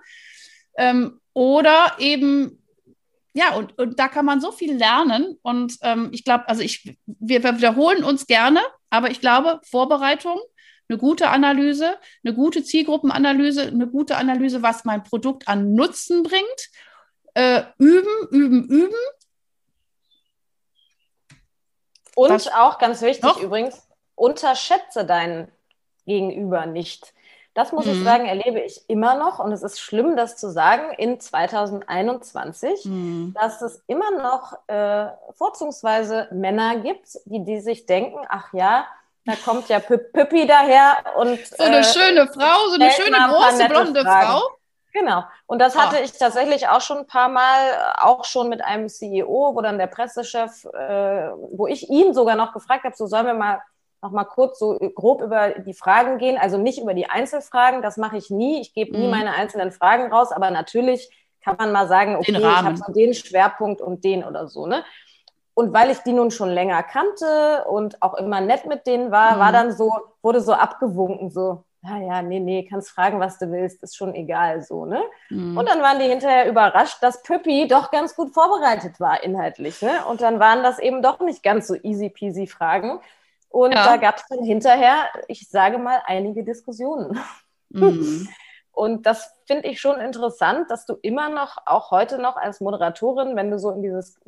Ähm, 0.77 1.19
oder 1.33 1.95
eben, 1.99 2.63
ja, 3.33 3.53
und, 3.55 3.77
und 3.77 3.99
da 3.99 4.07
kann 4.07 4.25
man 4.25 4.39
so 4.39 4.51
viel 4.51 4.75
lernen. 4.75 5.37
Und 5.41 5.73
ähm, 5.81 6.09
ich 6.13 6.23
glaube, 6.23 6.47
also 6.47 6.61
ich, 6.61 6.97
wir, 7.05 7.43
wir 7.43 7.57
wiederholen 7.57 8.03
uns 8.03 8.27
gerne, 8.27 8.61
aber 8.89 9.11
ich 9.11 9.19
glaube, 9.19 9.59
Vorbereitung, 9.69 10.39
eine 10.89 10.97
gute 10.97 11.27
Analyse, 11.27 11.97
eine 12.23 12.33
gute 12.33 12.63
Zielgruppenanalyse, 12.63 13.63
eine 13.63 13.87
gute 13.87 14.15
Analyse, 14.15 14.63
was 14.63 14.85
mein 14.85 15.03
Produkt 15.03 15.49
an 15.49 15.73
Nutzen 15.73 16.23
bringt 16.23 16.69
äh, 17.37 17.63
üben, 17.77 18.27
üben, 18.31 18.63
üben. 18.63 18.95
Und 22.15 22.31
Was? 22.31 22.47
auch 22.47 22.79
ganz 22.79 23.03
wichtig 23.03 23.23
Noch? 23.23 23.39
übrigens, 23.39 23.87
unterschätze 24.15 25.05
deinen 25.05 25.51
Gegenüber 26.07 26.65
nicht. 26.65 27.13
Das 27.53 27.71
muss 27.71 27.85
mhm. 27.85 27.91
ich 27.91 28.03
sagen, 28.03 28.25
erlebe 28.25 28.59
ich 28.61 28.89
immer 28.89 29.15
noch 29.15 29.37
und 29.37 29.51
es 29.51 29.61
ist 29.61 29.79
schlimm, 29.79 30.15
das 30.15 30.37
zu 30.37 30.49
sagen 30.51 30.93
in 30.97 31.19
2021, 31.19 32.85
mhm. 32.85 33.35
dass 33.39 33.61
es 33.61 33.83
immer 33.85 34.09
noch 34.11 34.57
äh, 34.67 35.11
vorzugsweise 35.33 36.29
Männer 36.31 36.77
gibt, 36.79 37.19
die, 37.25 37.43
die 37.43 37.59
sich 37.59 37.85
denken, 37.85 38.19
ach 38.29 38.51
ja, 38.53 38.87
da 39.25 39.33
kommt 39.35 39.69
ja 39.69 39.79
Püppi 39.79 40.47
daher 40.47 40.97
und 41.17 41.45
so 41.45 41.63
eine 41.63 41.79
äh, 41.79 41.83
schöne 41.83 42.27
Frau, 42.27 42.69
so 42.69 42.75
eine 42.75 42.91
schöne 42.91 43.17
große 43.27 43.67
blonde 43.67 44.01
Fragen. 44.01 44.27
Frau. 44.27 44.56
Genau. 44.99 45.23
Und 45.45 45.59
das 45.59 45.77
hatte 45.77 45.97
ah. 45.97 46.03
ich 46.03 46.13
tatsächlich 46.13 46.67
auch 46.67 46.81
schon 46.81 46.99
ein 46.99 47.07
paar 47.07 47.29
Mal, 47.29 47.93
auch 47.99 48.23
schon 48.23 48.49
mit 48.49 48.63
einem 48.63 48.89
CEO, 48.89 49.53
wo 49.53 49.61
dann 49.61 49.77
der 49.77 49.87
Pressechef, 49.87 50.65
äh, 50.65 51.29
wo 51.51 51.67
ich 51.67 51.89
ihn 51.89 52.13
sogar 52.13 52.35
noch 52.35 52.53
gefragt 52.53 52.83
habe, 52.83 52.95
so 52.95 53.05
sollen 53.05 53.27
wir 53.27 53.33
mal 53.33 53.61
noch 54.01 54.11
mal 54.11 54.25
kurz 54.25 54.59
so 54.59 54.77
grob 54.95 55.21
über 55.21 55.49
die 55.51 55.73
Fragen 55.73 56.17
gehen, 56.19 56.37
also 56.37 56.57
nicht 56.57 56.79
über 56.79 56.93
die 56.93 57.09
Einzelfragen, 57.09 57.81
das 57.81 57.97
mache 57.97 58.17
ich 58.17 58.29
nie. 58.29 58.61
Ich 58.61 58.73
gebe 58.73 58.95
mhm. 58.95 59.03
nie 59.03 59.07
meine 59.09 59.33
einzelnen 59.33 59.71
Fragen 59.71 60.11
raus, 60.11 60.31
aber 60.31 60.51
natürlich 60.51 61.09
kann 61.43 61.55
man 61.57 61.71
mal 61.71 61.87
sagen, 61.87 62.15
okay, 62.15 62.37
ich 62.37 62.45
habe 62.45 62.77
so 62.77 62.91
den 62.91 63.13
Schwerpunkt 63.13 63.81
und 63.81 64.03
den 64.03 64.23
oder 64.23 64.47
so, 64.47 64.67
ne? 64.67 64.83
Und 65.53 65.73
weil 65.73 65.89
ich 65.89 65.97
die 65.99 66.13
nun 66.13 66.29
schon 66.29 66.49
länger 66.49 66.83
kannte 66.83 67.65
und 67.67 68.01
auch 68.03 68.13
immer 68.13 68.41
nett 68.41 68.67
mit 68.67 68.85
denen 68.85 69.11
war, 69.11 69.35
mhm. 69.35 69.39
war 69.39 69.51
dann 69.51 69.71
so, 69.75 69.91
wurde 70.21 70.41
so 70.41 70.53
abgewunken, 70.53 71.31
so, 71.31 71.63
ja, 71.87 71.97
ja, 71.97 72.21
nee, 72.21 72.39
nee, 72.39 72.67
kannst 72.69 72.89
fragen, 72.89 73.19
was 73.19 73.39
du 73.39 73.51
willst, 73.51 73.81
ist 73.81 73.95
schon 73.95 74.13
egal 74.13 74.61
so, 74.61 74.85
ne? 74.85 75.01
Mhm. 75.29 75.57
Und 75.57 75.69
dann 75.69 75.81
waren 75.81 75.99
die 75.99 76.05
hinterher 76.05 76.49
überrascht, 76.49 76.97
dass 77.01 77.23
Püppi 77.23 77.67
doch 77.67 77.91
ganz 77.91 78.15
gut 78.15 78.33
vorbereitet 78.33 78.99
war 78.99 79.23
inhaltlich, 79.23 79.81
ne? 79.81 80.05
Und 80.05 80.21
dann 80.21 80.39
waren 80.39 80.63
das 80.63 80.79
eben 80.79 81.01
doch 81.01 81.19
nicht 81.19 81.43
ganz 81.43 81.67
so 81.67 81.75
easy 81.75 82.09
peasy 82.09 82.47
Fragen. 82.47 82.99
Und 83.49 83.73
ja. 83.73 83.85
da 83.85 83.97
gab 83.97 84.17
es 84.17 84.25
dann 84.27 84.43
hinterher, 84.43 85.05
ich 85.27 85.47
sage 85.47 85.77
mal, 85.77 86.01
einige 86.05 86.43
Diskussionen. 86.43 87.19
Mhm. 87.69 88.27
Und 88.71 89.07
das 89.07 89.33
finde 89.47 89.67
ich 89.69 89.81
schon 89.81 89.99
interessant, 89.99 90.69
dass 90.69 90.85
du 90.85 90.97
immer 91.01 91.29
noch, 91.29 91.57
auch 91.65 91.89
heute 91.89 92.19
noch 92.21 92.37
als 92.37 92.61
Moderatorin, 92.61 93.35
wenn 93.35 93.49
du 93.49 93.57
so 93.57 93.71
in 93.71 93.81
dieses 93.81 94.19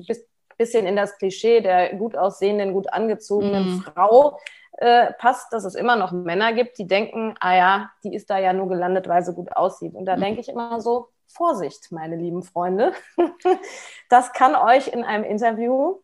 bisschen 0.57 0.87
in 0.87 0.95
das 0.95 1.17
Klischee 1.17 1.61
der 1.61 1.95
gut 1.95 2.15
aussehenden, 2.15 2.73
gut 2.73 2.91
angezogenen 2.91 3.75
mhm. 3.75 3.81
Frau 3.81 4.39
äh, 4.73 5.13
passt, 5.13 5.51
dass 5.51 5.65
es 5.65 5.75
immer 5.75 5.95
noch 5.95 6.11
Männer 6.11 6.53
gibt, 6.53 6.77
die 6.77 6.87
denken, 6.87 7.35
ah 7.39 7.55
ja, 7.55 7.91
die 8.03 8.13
ist 8.13 8.29
da 8.29 8.37
ja 8.37 8.53
nur 8.53 8.69
gelandet, 8.69 9.07
weil 9.07 9.23
sie 9.23 9.33
gut 9.33 9.51
aussieht. 9.55 9.93
Und 9.95 10.05
da 10.05 10.15
mhm. 10.15 10.21
denke 10.21 10.41
ich 10.41 10.49
immer 10.49 10.81
so, 10.81 11.09
Vorsicht, 11.27 11.91
meine 11.91 12.15
lieben 12.15 12.43
Freunde. 12.43 12.93
das 14.09 14.33
kann 14.33 14.55
euch 14.55 14.87
in 14.87 15.03
einem 15.03 15.23
Interview, 15.23 15.99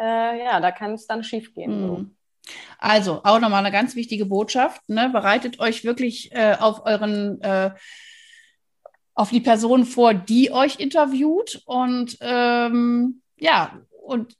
äh, 0.00 0.44
ja, 0.44 0.60
da 0.60 0.70
kann 0.70 0.94
es 0.94 1.06
dann 1.06 1.22
schief 1.22 1.52
gehen. 1.54 1.92
Mhm. 1.92 2.16
Also 2.78 3.20
auch 3.24 3.40
nochmal 3.40 3.64
eine 3.64 3.72
ganz 3.72 3.94
wichtige 3.94 4.24
Botschaft. 4.24 4.88
Ne? 4.88 5.10
Bereitet 5.10 5.60
euch 5.60 5.84
wirklich 5.84 6.32
äh, 6.32 6.56
auf 6.58 6.86
euren 6.86 7.40
äh, 7.42 7.72
auf 9.14 9.30
die 9.30 9.40
Person 9.40 9.84
vor, 9.84 10.14
die 10.14 10.52
euch 10.52 10.78
interviewt. 10.78 11.60
Und 11.66 12.16
ähm, 12.20 13.20
ja, 13.36 13.80
und 14.02 14.36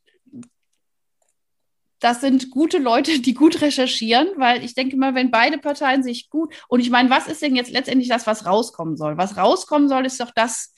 das 2.01 2.21
sind 2.21 2.51
gute 2.51 2.79
Leute, 2.79 3.21
die 3.21 3.35
gut 3.35 3.61
recherchieren, 3.61 4.29
weil 4.37 4.65
ich 4.65 4.75
denke 4.75 4.97
mal, 4.97 5.15
wenn 5.15 5.31
beide 5.31 5.59
Parteien 5.59 6.03
sich 6.03 6.31
gut, 6.31 6.55
und 6.69 6.81
ich 6.81 6.91
meine, 6.91 7.11
was 7.11 7.27
ist 7.27 7.43
denn 7.43 7.57
jetzt 7.57 7.71
letztendlich 7.71 8.09
das, 8.09 8.27
was 8.27 8.47
rauskommen 8.47 8.97
soll? 8.97 9.17
Was 9.17 9.37
rauskommen 9.37 9.89
soll, 9.89 10.07
ist 10.07 10.21
doch 10.21 10.31
das, 10.35 10.75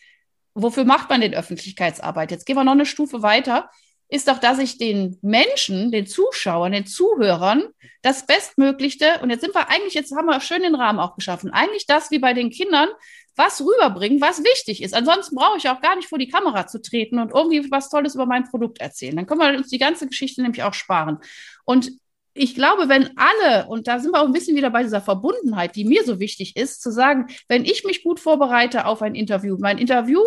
wofür 0.54 0.84
macht 0.84 1.10
man 1.10 1.20
denn 1.20 1.34
Öffentlichkeitsarbeit? 1.34 2.30
Jetzt 2.30 2.46
gehen 2.46 2.56
wir 2.56 2.64
noch 2.64 2.72
eine 2.72 2.86
Stufe 2.86 3.22
weiter 3.22 3.70
ist 4.10 4.28
doch, 4.28 4.38
dass 4.38 4.58
ich 4.58 4.76
den 4.76 5.18
Menschen, 5.22 5.92
den 5.92 6.06
Zuschauern, 6.06 6.72
den 6.72 6.86
Zuhörern 6.86 7.62
das 8.02 8.26
Bestmöglichste, 8.26 9.20
und 9.22 9.30
jetzt 9.30 9.42
sind 9.42 9.54
wir 9.54 9.68
eigentlich, 9.68 9.94
jetzt 9.94 10.14
haben 10.14 10.26
wir 10.26 10.40
schön 10.40 10.62
den 10.62 10.74
Rahmen 10.74 10.98
auch 10.98 11.14
geschaffen, 11.14 11.50
eigentlich 11.50 11.86
das 11.86 12.10
wie 12.10 12.18
bei 12.18 12.34
den 12.34 12.50
Kindern, 12.50 12.88
was 13.36 13.60
rüberbringen, 13.60 14.20
was 14.20 14.42
wichtig 14.44 14.82
ist. 14.82 14.94
Ansonsten 14.94 15.36
brauche 15.36 15.58
ich 15.58 15.68
auch 15.68 15.80
gar 15.80 15.96
nicht 15.96 16.08
vor 16.08 16.18
die 16.18 16.28
Kamera 16.28 16.66
zu 16.66 16.80
treten 16.80 17.18
und 17.18 17.32
irgendwie 17.34 17.70
was 17.70 17.88
Tolles 17.88 18.14
über 18.14 18.26
mein 18.26 18.44
Produkt 18.44 18.80
erzählen. 18.80 19.16
Dann 19.16 19.26
können 19.26 19.40
wir 19.40 19.56
uns 19.56 19.68
die 19.68 19.78
ganze 19.78 20.06
Geschichte 20.06 20.42
nämlich 20.42 20.62
auch 20.62 20.74
sparen. 20.74 21.18
Und 21.64 21.90
ich 22.34 22.54
glaube, 22.54 22.88
wenn 22.88 23.10
alle, 23.16 23.66
und 23.66 23.88
da 23.88 23.98
sind 23.98 24.12
wir 24.12 24.20
auch 24.20 24.26
ein 24.26 24.32
bisschen 24.32 24.56
wieder 24.56 24.70
bei 24.70 24.82
dieser 24.82 25.00
Verbundenheit, 25.00 25.74
die 25.74 25.84
mir 25.84 26.04
so 26.04 26.20
wichtig 26.20 26.56
ist, 26.56 26.80
zu 26.80 26.90
sagen, 26.90 27.26
wenn 27.48 27.64
ich 27.64 27.84
mich 27.84 28.04
gut 28.04 28.20
vorbereite 28.20 28.86
auf 28.86 29.02
ein 29.02 29.14
Interview, 29.14 29.56
mein 29.58 29.78
Interview 29.78 30.20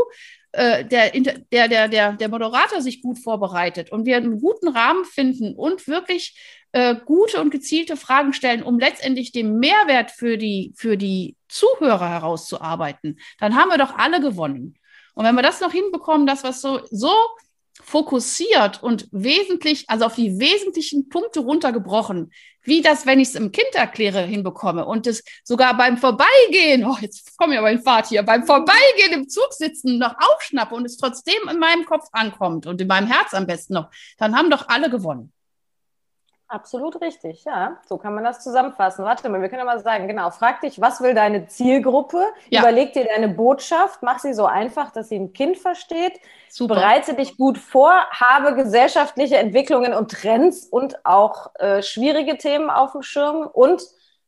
äh, 0.51 0.85
der, 0.85 1.11
der, 1.11 1.67
der, 1.67 1.87
der, 1.87 2.13
der 2.13 2.29
Moderator 2.29 2.81
sich 2.81 3.01
gut 3.01 3.19
vorbereitet 3.19 3.91
und 3.91 4.05
wir 4.05 4.17
einen 4.17 4.39
guten 4.39 4.67
Rahmen 4.67 5.05
finden 5.05 5.55
und 5.55 5.87
wirklich 5.87 6.37
äh, 6.73 6.95
gute 7.05 7.39
und 7.39 7.51
gezielte 7.51 7.95
Fragen 7.95 8.33
stellen, 8.33 8.63
um 8.63 8.79
letztendlich 8.79 9.31
den 9.31 9.59
Mehrwert 9.59 10.11
für 10.11 10.37
die, 10.37 10.73
für 10.75 10.97
die 10.97 11.37
Zuhörer 11.47 12.09
herauszuarbeiten, 12.09 13.19
dann 13.39 13.55
haben 13.55 13.69
wir 13.69 13.77
doch 13.77 13.95
alle 13.97 14.19
gewonnen. 14.19 14.75
Und 15.13 15.25
wenn 15.25 15.35
wir 15.35 15.43
das 15.43 15.61
noch 15.61 15.71
hinbekommen, 15.71 16.25
dass 16.25 16.43
wir 16.43 16.51
so, 16.51 16.81
so 16.89 17.13
fokussiert 17.81 18.81
und 18.81 19.07
wesentlich, 19.11 19.85
also 19.87 20.05
auf 20.05 20.15
die 20.15 20.39
wesentlichen 20.39 21.09
Punkte 21.09 21.41
runtergebrochen, 21.41 22.31
wie 22.63 22.81
das, 22.81 23.05
wenn 23.05 23.19
ich 23.19 23.29
es 23.29 23.35
im 23.35 23.51
Kind 23.51 23.73
erkläre, 23.73 24.21
hinbekomme 24.21 24.85
und 24.85 25.05
es 25.05 25.23
sogar 25.43 25.75
beim 25.75 25.97
Vorbeigehen, 25.97 26.85
oh, 26.85 26.97
jetzt 27.01 27.37
komme 27.37 27.53
ich 27.53 27.59
aber 27.59 27.71
in 27.71 27.83
Fahrt 27.83 28.07
hier, 28.07 28.23
beim 28.23 28.45
Vorbeigehen 28.45 29.13
im 29.13 29.29
Zug 29.29 29.47
sitzen 29.51 29.99
noch 29.99 30.15
aufschnappe 30.17 30.73
und 30.73 30.85
es 30.85 30.97
trotzdem 30.97 31.49
in 31.51 31.59
meinem 31.59 31.85
Kopf 31.85 32.07
ankommt 32.13 32.65
und 32.65 32.81
in 32.81 32.87
meinem 32.87 33.07
Herz 33.07 33.33
am 33.33 33.45
besten 33.45 33.73
noch, 33.73 33.89
dann 34.17 34.35
haben 34.35 34.49
doch 34.49 34.69
alle 34.69 34.89
gewonnen. 34.89 35.31
Absolut 36.53 37.01
richtig, 37.01 37.45
ja. 37.45 37.79
So 37.89 37.97
kann 37.97 38.13
man 38.13 38.23
das 38.23 38.43
zusammenfassen. 38.43 39.03
Warte 39.03 39.27
mal, 39.27 39.41
wir 39.41 39.49
können 39.49 39.61
ja 39.61 39.65
mal 39.65 39.79
sagen, 39.79 40.07
genau, 40.07 40.29
frag 40.29 40.61
dich, 40.61 40.79
was 40.79 41.01
will 41.01 41.15
deine 41.15 41.47
Zielgruppe? 41.47 42.27
Ja. 42.51 42.61
Überleg 42.61 42.93
dir 42.93 43.05
deine 43.05 43.27
Botschaft, 43.27 44.03
mach 44.03 44.19
sie 44.19 44.35
so 44.35 44.45
einfach, 44.45 44.91
dass 44.91 45.09
sie 45.09 45.15
ein 45.15 45.33
Kind 45.33 45.57
versteht. 45.57 46.13
Super. 46.49 46.75
Bereite 46.75 47.15
dich 47.15 47.37
gut 47.37 47.57
vor, 47.57 47.91
habe 48.11 48.53
gesellschaftliche 48.53 49.37
Entwicklungen 49.37 49.95
und 49.95 50.11
Trends 50.11 50.67
und 50.67 51.03
auch 51.07 51.55
äh, 51.55 51.81
schwierige 51.81 52.37
Themen 52.37 52.69
auf 52.69 52.91
dem 52.91 53.01
Schirm 53.01 53.47
und 53.51 53.81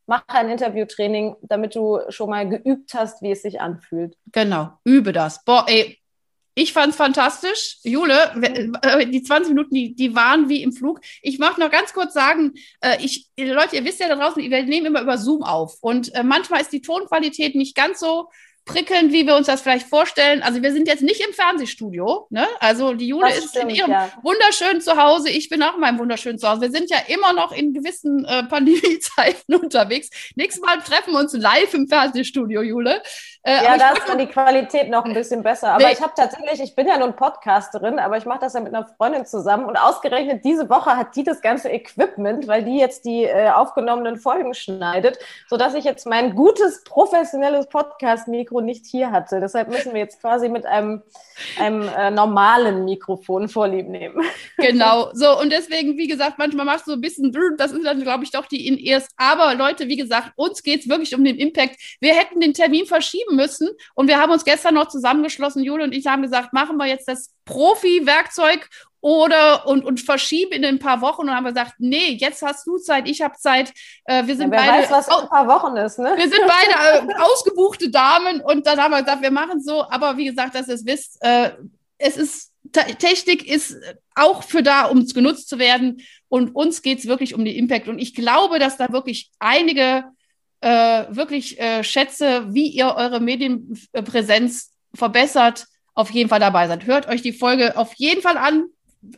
mach 0.08 0.24
ein 0.26 0.50
Interviewtraining, 0.50 1.36
damit 1.44 1.76
du 1.76 2.00
schon 2.10 2.32
mal 2.32 2.50
geübt 2.50 2.96
hast, 2.96 3.22
wie 3.22 3.34
es 3.34 3.44
sich 3.44 3.62
anfühlt. 3.62 4.18
Genau, 4.32 4.70
übe 4.84 5.14
das. 5.14 5.44
Boah, 5.46 5.66
ey, 5.68 6.00
ich 6.56 6.72
fand 6.72 6.92
es 6.92 6.96
fantastisch. 6.96 7.78
Jule, 7.84 8.34
äh, 8.82 9.06
die 9.06 9.22
20 9.22 9.50
Minuten, 9.50 9.76
die, 9.76 9.94
die 9.94 10.16
waren 10.16 10.48
wie 10.48 10.64
im 10.64 10.72
Flug. 10.72 11.02
Ich 11.22 11.38
möchte 11.38 11.60
noch 11.60 11.70
ganz 11.70 11.94
kurz 11.94 12.14
sagen, 12.14 12.54
äh, 12.80 12.98
ich, 13.04 13.28
Leute, 13.38 13.76
ihr 13.76 13.84
wisst 13.84 14.00
ja 14.00 14.08
da 14.08 14.16
draußen, 14.16 14.42
wir 14.42 14.64
nehmen 14.64 14.88
immer 14.88 15.02
über 15.02 15.18
Zoom 15.18 15.44
auf. 15.44 15.78
Und 15.82 16.16
äh, 16.16 16.24
manchmal 16.24 16.62
ist 16.62 16.72
die 16.72 16.82
Tonqualität 16.82 17.56
nicht 17.56 17.76
ganz 17.76 18.00
so 18.00 18.30
prickelnd, 18.66 19.14
wie 19.14 19.28
wir 19.28 19.36
uns 19.36 19.48
das 19.48 19.62
vielleicht 19.62 19.88
vorstellen. 19.88 20.42
Also 20.42 20.62
wir 20.64 20.74
sind 20.74 20.88
jetzt 20.88 21.04
nicht 21.04 21.22
im 21.26 21.34
Fernsehstudio. 21.34 22.28
Ne? 22.32 22.48
Also 22.60 22.94
die 22.94 23.08
Jule 23.08 23.28
das 23.28 23.38
ist 23.38 23.50
stimmt, 23.50 23.70
in 23.70 23.76
ihrem 23.76 23.92
ja. 23.92 24.12
wunderschönen 24.24 24.82
Zuhause. 24.82 25.30
Ich 25.30 25.50
bin 25.50 25.62
auch 25.62 25.76
in 25.76 25.82
meinem 25.82 26.00
wunderschönen 26.00 26.40
Zuhause. 26.40 26.62
Wir 26.62 26.72
sind 26.72 26.90
ja 26.90 26.98
immer 27.08 27.34
noch 27.34 27.52
in 27.52 27.74
gewissen 27.74 28.26
äh, 28.26 28.44
Pandemiezeiten 28.44 29.56
unterwegs. 29.62 30.10
Nächstes 30.36 30.64
Mal 30.64 30.78
treffen 30.80 31.14
wir 31.14 31.20
uns 31.20 31.34
live 31.34 31.74
im 31.76 31.88
Fernsehstudio, 31.88 32.64
Jule. 32.64 33.04
Äh, 33.46 33.64
ja, 33.64 33.78
da 33.78 33.92
ist 33.92 34.08
dann 34.08 34.18
die 34.18 34.28
Qualität 34.28 34.90
noch 34.90 35.06
ein 35.06 35.14
bisschen 35.14 35.44
besser. 35.44 35.74
Aber 35.74 35.86
nee. 35.86 35.94
ich 35.94 36.02
habe 36.02 36.14
tatsächlich, 36.16 36.62
ich 36.62 36.76
bin 36.76 36.88
ja 36.88 36.98
nun 36.98 37.16
Podcasterin, 37.16 38.00
aber 38.00 38.18
ich 38.18 38.26
mache 38.26 38.40
das 38.40 38.54
ja 38.54 38.60
mit 38.60 38.74
einer 38.74 38.88
Freundin 38.98 39.26
zusammen. 39.26 39.66
Und 39.66 39.78
ausgerechnet 39.78 40.44
diese 40.44 40.70
Woche 40.70 40.98
hat 40.98 41.16
die 41.16 41.24
das 41.24 41.42
ganze 41.42 41.70
Equipment, 41.70 42.48
weil 42.48 42.64
die 42.64 42.78
jetzt 42.78 43.06
die 43.06 43.26
äh, 43.26 43.50
aufgenommenen 43.50 44.18
Folgen 44.18 44.54
schneidet, 44.54 45.20
sodass 45.48 45.76
ich 45.76 45.84
jetzt 45.84 46.08
mein 46.08 46.36
gutes, 46.36 46.84
professionelles 46.84 47.68
Podcast-Mikro 47.68 48.36
Mikro 48.36 48.62
nicht 48.62 48.86
hier 48.86 49.12
hatte. 49.12 49.40
Deshalb 49.40 49.70
müssen 49.70 49.94
wir 49.94 50.02
jetzt 50.02 50.22
quasi 50.22 50.50
mit 50.50 50.66
einem, 50.66 51.02
einem 51.60 51.88
äh, 51.88 52.12
normalen 52.12 52.86
Mikrofon 52.86 53.50
vorlieb 53.50 53.88
nehmen. 53.88 54.24
Genau, 54.58 55.10
so 55.14 55.40
und 55.40 55.52
deswegen, 55.52 55.98
wie 55.98 56.08
gesagt, 56.08 56.38
manchmal 56.38 56.66
machst 56.66 56.88
du 56.88 56.92
so 56.92 56.98
ein 56.98 57.02
bisschen, 57.02 57.32
das 57.58 57.72
ist 57.72 57.86
dann, 57.86 58.02
glaube 58.02 58.24
ich, 58.24 58.32
doch 58.32 58.46
die 58.46 58.68
in 58.68 58.78
erst. 58.78 59.12
Aber 59.18 59.56
Leute, 59.56 59.88
wie 59.88 59.98
gesagt, 59.98 60.32
uns 60.36 60.64
geht 60.64 60.82
es 60.82 60.90
wirklich 60.90 61.16
um 61.16 61.24
den 61.24 61.38
Impact. 61.38 61.78
Wir 62.00 62.14
hätten 62.14 62.40
den 62.40 62.54
Termin 62.54 62.86
verschieben 62.86 63.35
müssen 63.36 63.70
und 63.94 64.08
wir 64.08 64.20
haben 64.20 64.32
uns 64.32 64.46
gestern 64.46 64.76
noch 64.76 64.88
zusammengeschlossen, 64.88 65.64
Jule 65.64 65.84
und 65.84 65.94
ich 65.94 66.08
haben 66.08 66.22
gesagt, 66.22 66.54
machen 66.54 66.78
wir 66.78 66.88
jetzt 66.88 67.08
das 67.08 67.32
Profi-Werkzeug 67.46 68.70
oder 69.02 69.68
und, 69.68 69.86
und 69.86 70.02
verschieben 70.02 70.54
in 70.54 70.66
ein 70.66 70.80
paar 70.80 71.00
Wochen 71.02 71.22
und 71.24 71.36
haben 71.36 71.46
gesagt, 71.46 71.76
nee, 71.78 72.18
jetzt 72.20 72.42
hast 72.42 72.66
du 72.66 72.78
Zeit, 72.80 73.08
ich 73.08 73.22
habe 73.22 73.36
Zeit. 73.38 73.72
Äh, 74.06 74.26
wir 74.26 74.36
sind 74.36 74.52
ja, 74.52 74.60
beide. 74.60 74.84
Weiß, 74.84 74.90
was 74.90 75.08
in 75.08 75.14
ein 75.14 75.30
paar 75.30 75.48
Wochen 75.48 75.78
ist, 75.78 76.00
ne? 76.00 76.14
Wir 76.18 76.28
sind 76.28 76.42
beide 76.42 77.08
äh, 77.08 77.14
ausgebuchte 77.22 77.92
Damen 77.92 78.42
und 78.42 78.66
dann 78.66 78.80
haben 78.80 78.92
wir 78.92 79.04
gesagt, 79.04 79.22
wir 79.22 79.30
machen 79.30 79.62
so. 79.62 79.88
Aber 79.90 80.18
wie 80.18 80.26
gesagt, 80.26 80.56
dass 80.56 80.68
ihr 80.68 80.74
es 80.74 80.88
wisst, 80.88 81.18
äh, 81.22 81.52
es 82.00 82.18
ist 82.18 82.52
Technik 82.72 83.48
ist 83.48 83.78
auch 84.16 84.44
für 84.44 84.64
da, 84.64 84.86
um 84.86 85.06
genutzt 85.06 85.50
zu 85.50 85.60
werden. 85.60 86.02
Und 86.28 86.56
uns 86.56 86.82
geht 86.82 87.00
es 87.00 87.06
wirklich 87.06 87.36
um 87.36 87.46
den 87.46 87.56
Impact. 87.56 87.88
Und 87.88 88.00
ich 88.00 88.16
glaube, 88.16 88.60
dass 88.60 88.78
da 88.78 88.92
wirklich 88.92 89.32
einige 89.40 90.06
äh, 90.66 91.06
wirklich 91.16 91.60
äh, 91.60 91.84
Schätze, 91.84 92.48
wie 92.54 92.68
ihr 92.68 92.96
eure 92.96 93.20
Medienpräsenz 93.20 94.72
verbessert, 94.96 95.66
auf 95.94 96.10
jeden 96.10 96.30
Fall 96.30 96.40
dabei 96.40 96.68
seid. 96.68 96.86
Hört 96.86 97.08
euch 97.08 97.22
die 97.22 97.34
Folge 97.34 97.78
auf 97.78 97.94
jeden 97.96 98.22
Fall 98.22 98.38
an 98.38 98.66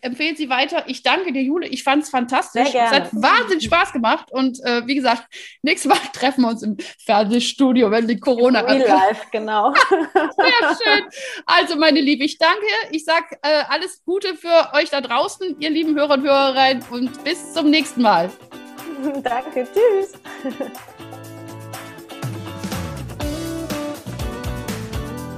empfehle 0.01 0.35
sie 0.35 0.49
weiter. 0.49 0.83
Ich 0.87 1.03
danke 1.03 1.31
dir, 1.31 1.41
Jule. 1.41 1.67
Ich 1.67 1.83
fand 1.83 2.03
es 2.03 2.09
fantastisch. 2.09 2.69
Es 2.73 2.91
hat 2.91 3.09
wahnsinnig 3.13 3.65
Spaß 3.65 3.93
gemacht. 3.93 4.31
Und 4.31 4.59
äh, 4.65 4.85
wie 4.85 4.95
gesagt, 4.95 5.23
nächstes 5.61 5.89
Mal 5.89 5.97
treffen 6.13 6.41
wir 6.41 6.49
uns 6.49 6.63
im 6.63 6.77
Fernsehstudio, 7.05 7.89
wenn 7.91 8.07
die 8.07 8.19
Corona 8.19 8.61
Real 8.61 8.85
Life, 8.85 9.27
genau. 9.31 9.73
Sehr 9.89 10.75
schön. 10.83 11.03
Also, 11.45 11.77
meine 11.77 12.01
Liebe, 12.01 12.25
ich 12.25 12.37
danke. 12.37 12.65
Ich 12.91 13.05
sage 13.05 13.37
äh, 13.41 13.63
alles 13.69 14.03
Gute 14.03 14.35
für 14.35 14.73
euch 14.73 14.89
da 14.89 15.01
draußen, 15.01 15.59
ihr 15.59 15.69
lieben 15.69 15.95
Hörer 15.95 16.15
und 16.15 16.23
Hörerinnen. 16.23 16.83
Und 16.91 17.23
bis 17.23 17.53
zum 17.53 17.69
nächsten 17.69 18.01
Mal. 18.01 18.29
danke. 19.23 19.67
Tschüss. 19.73 20.13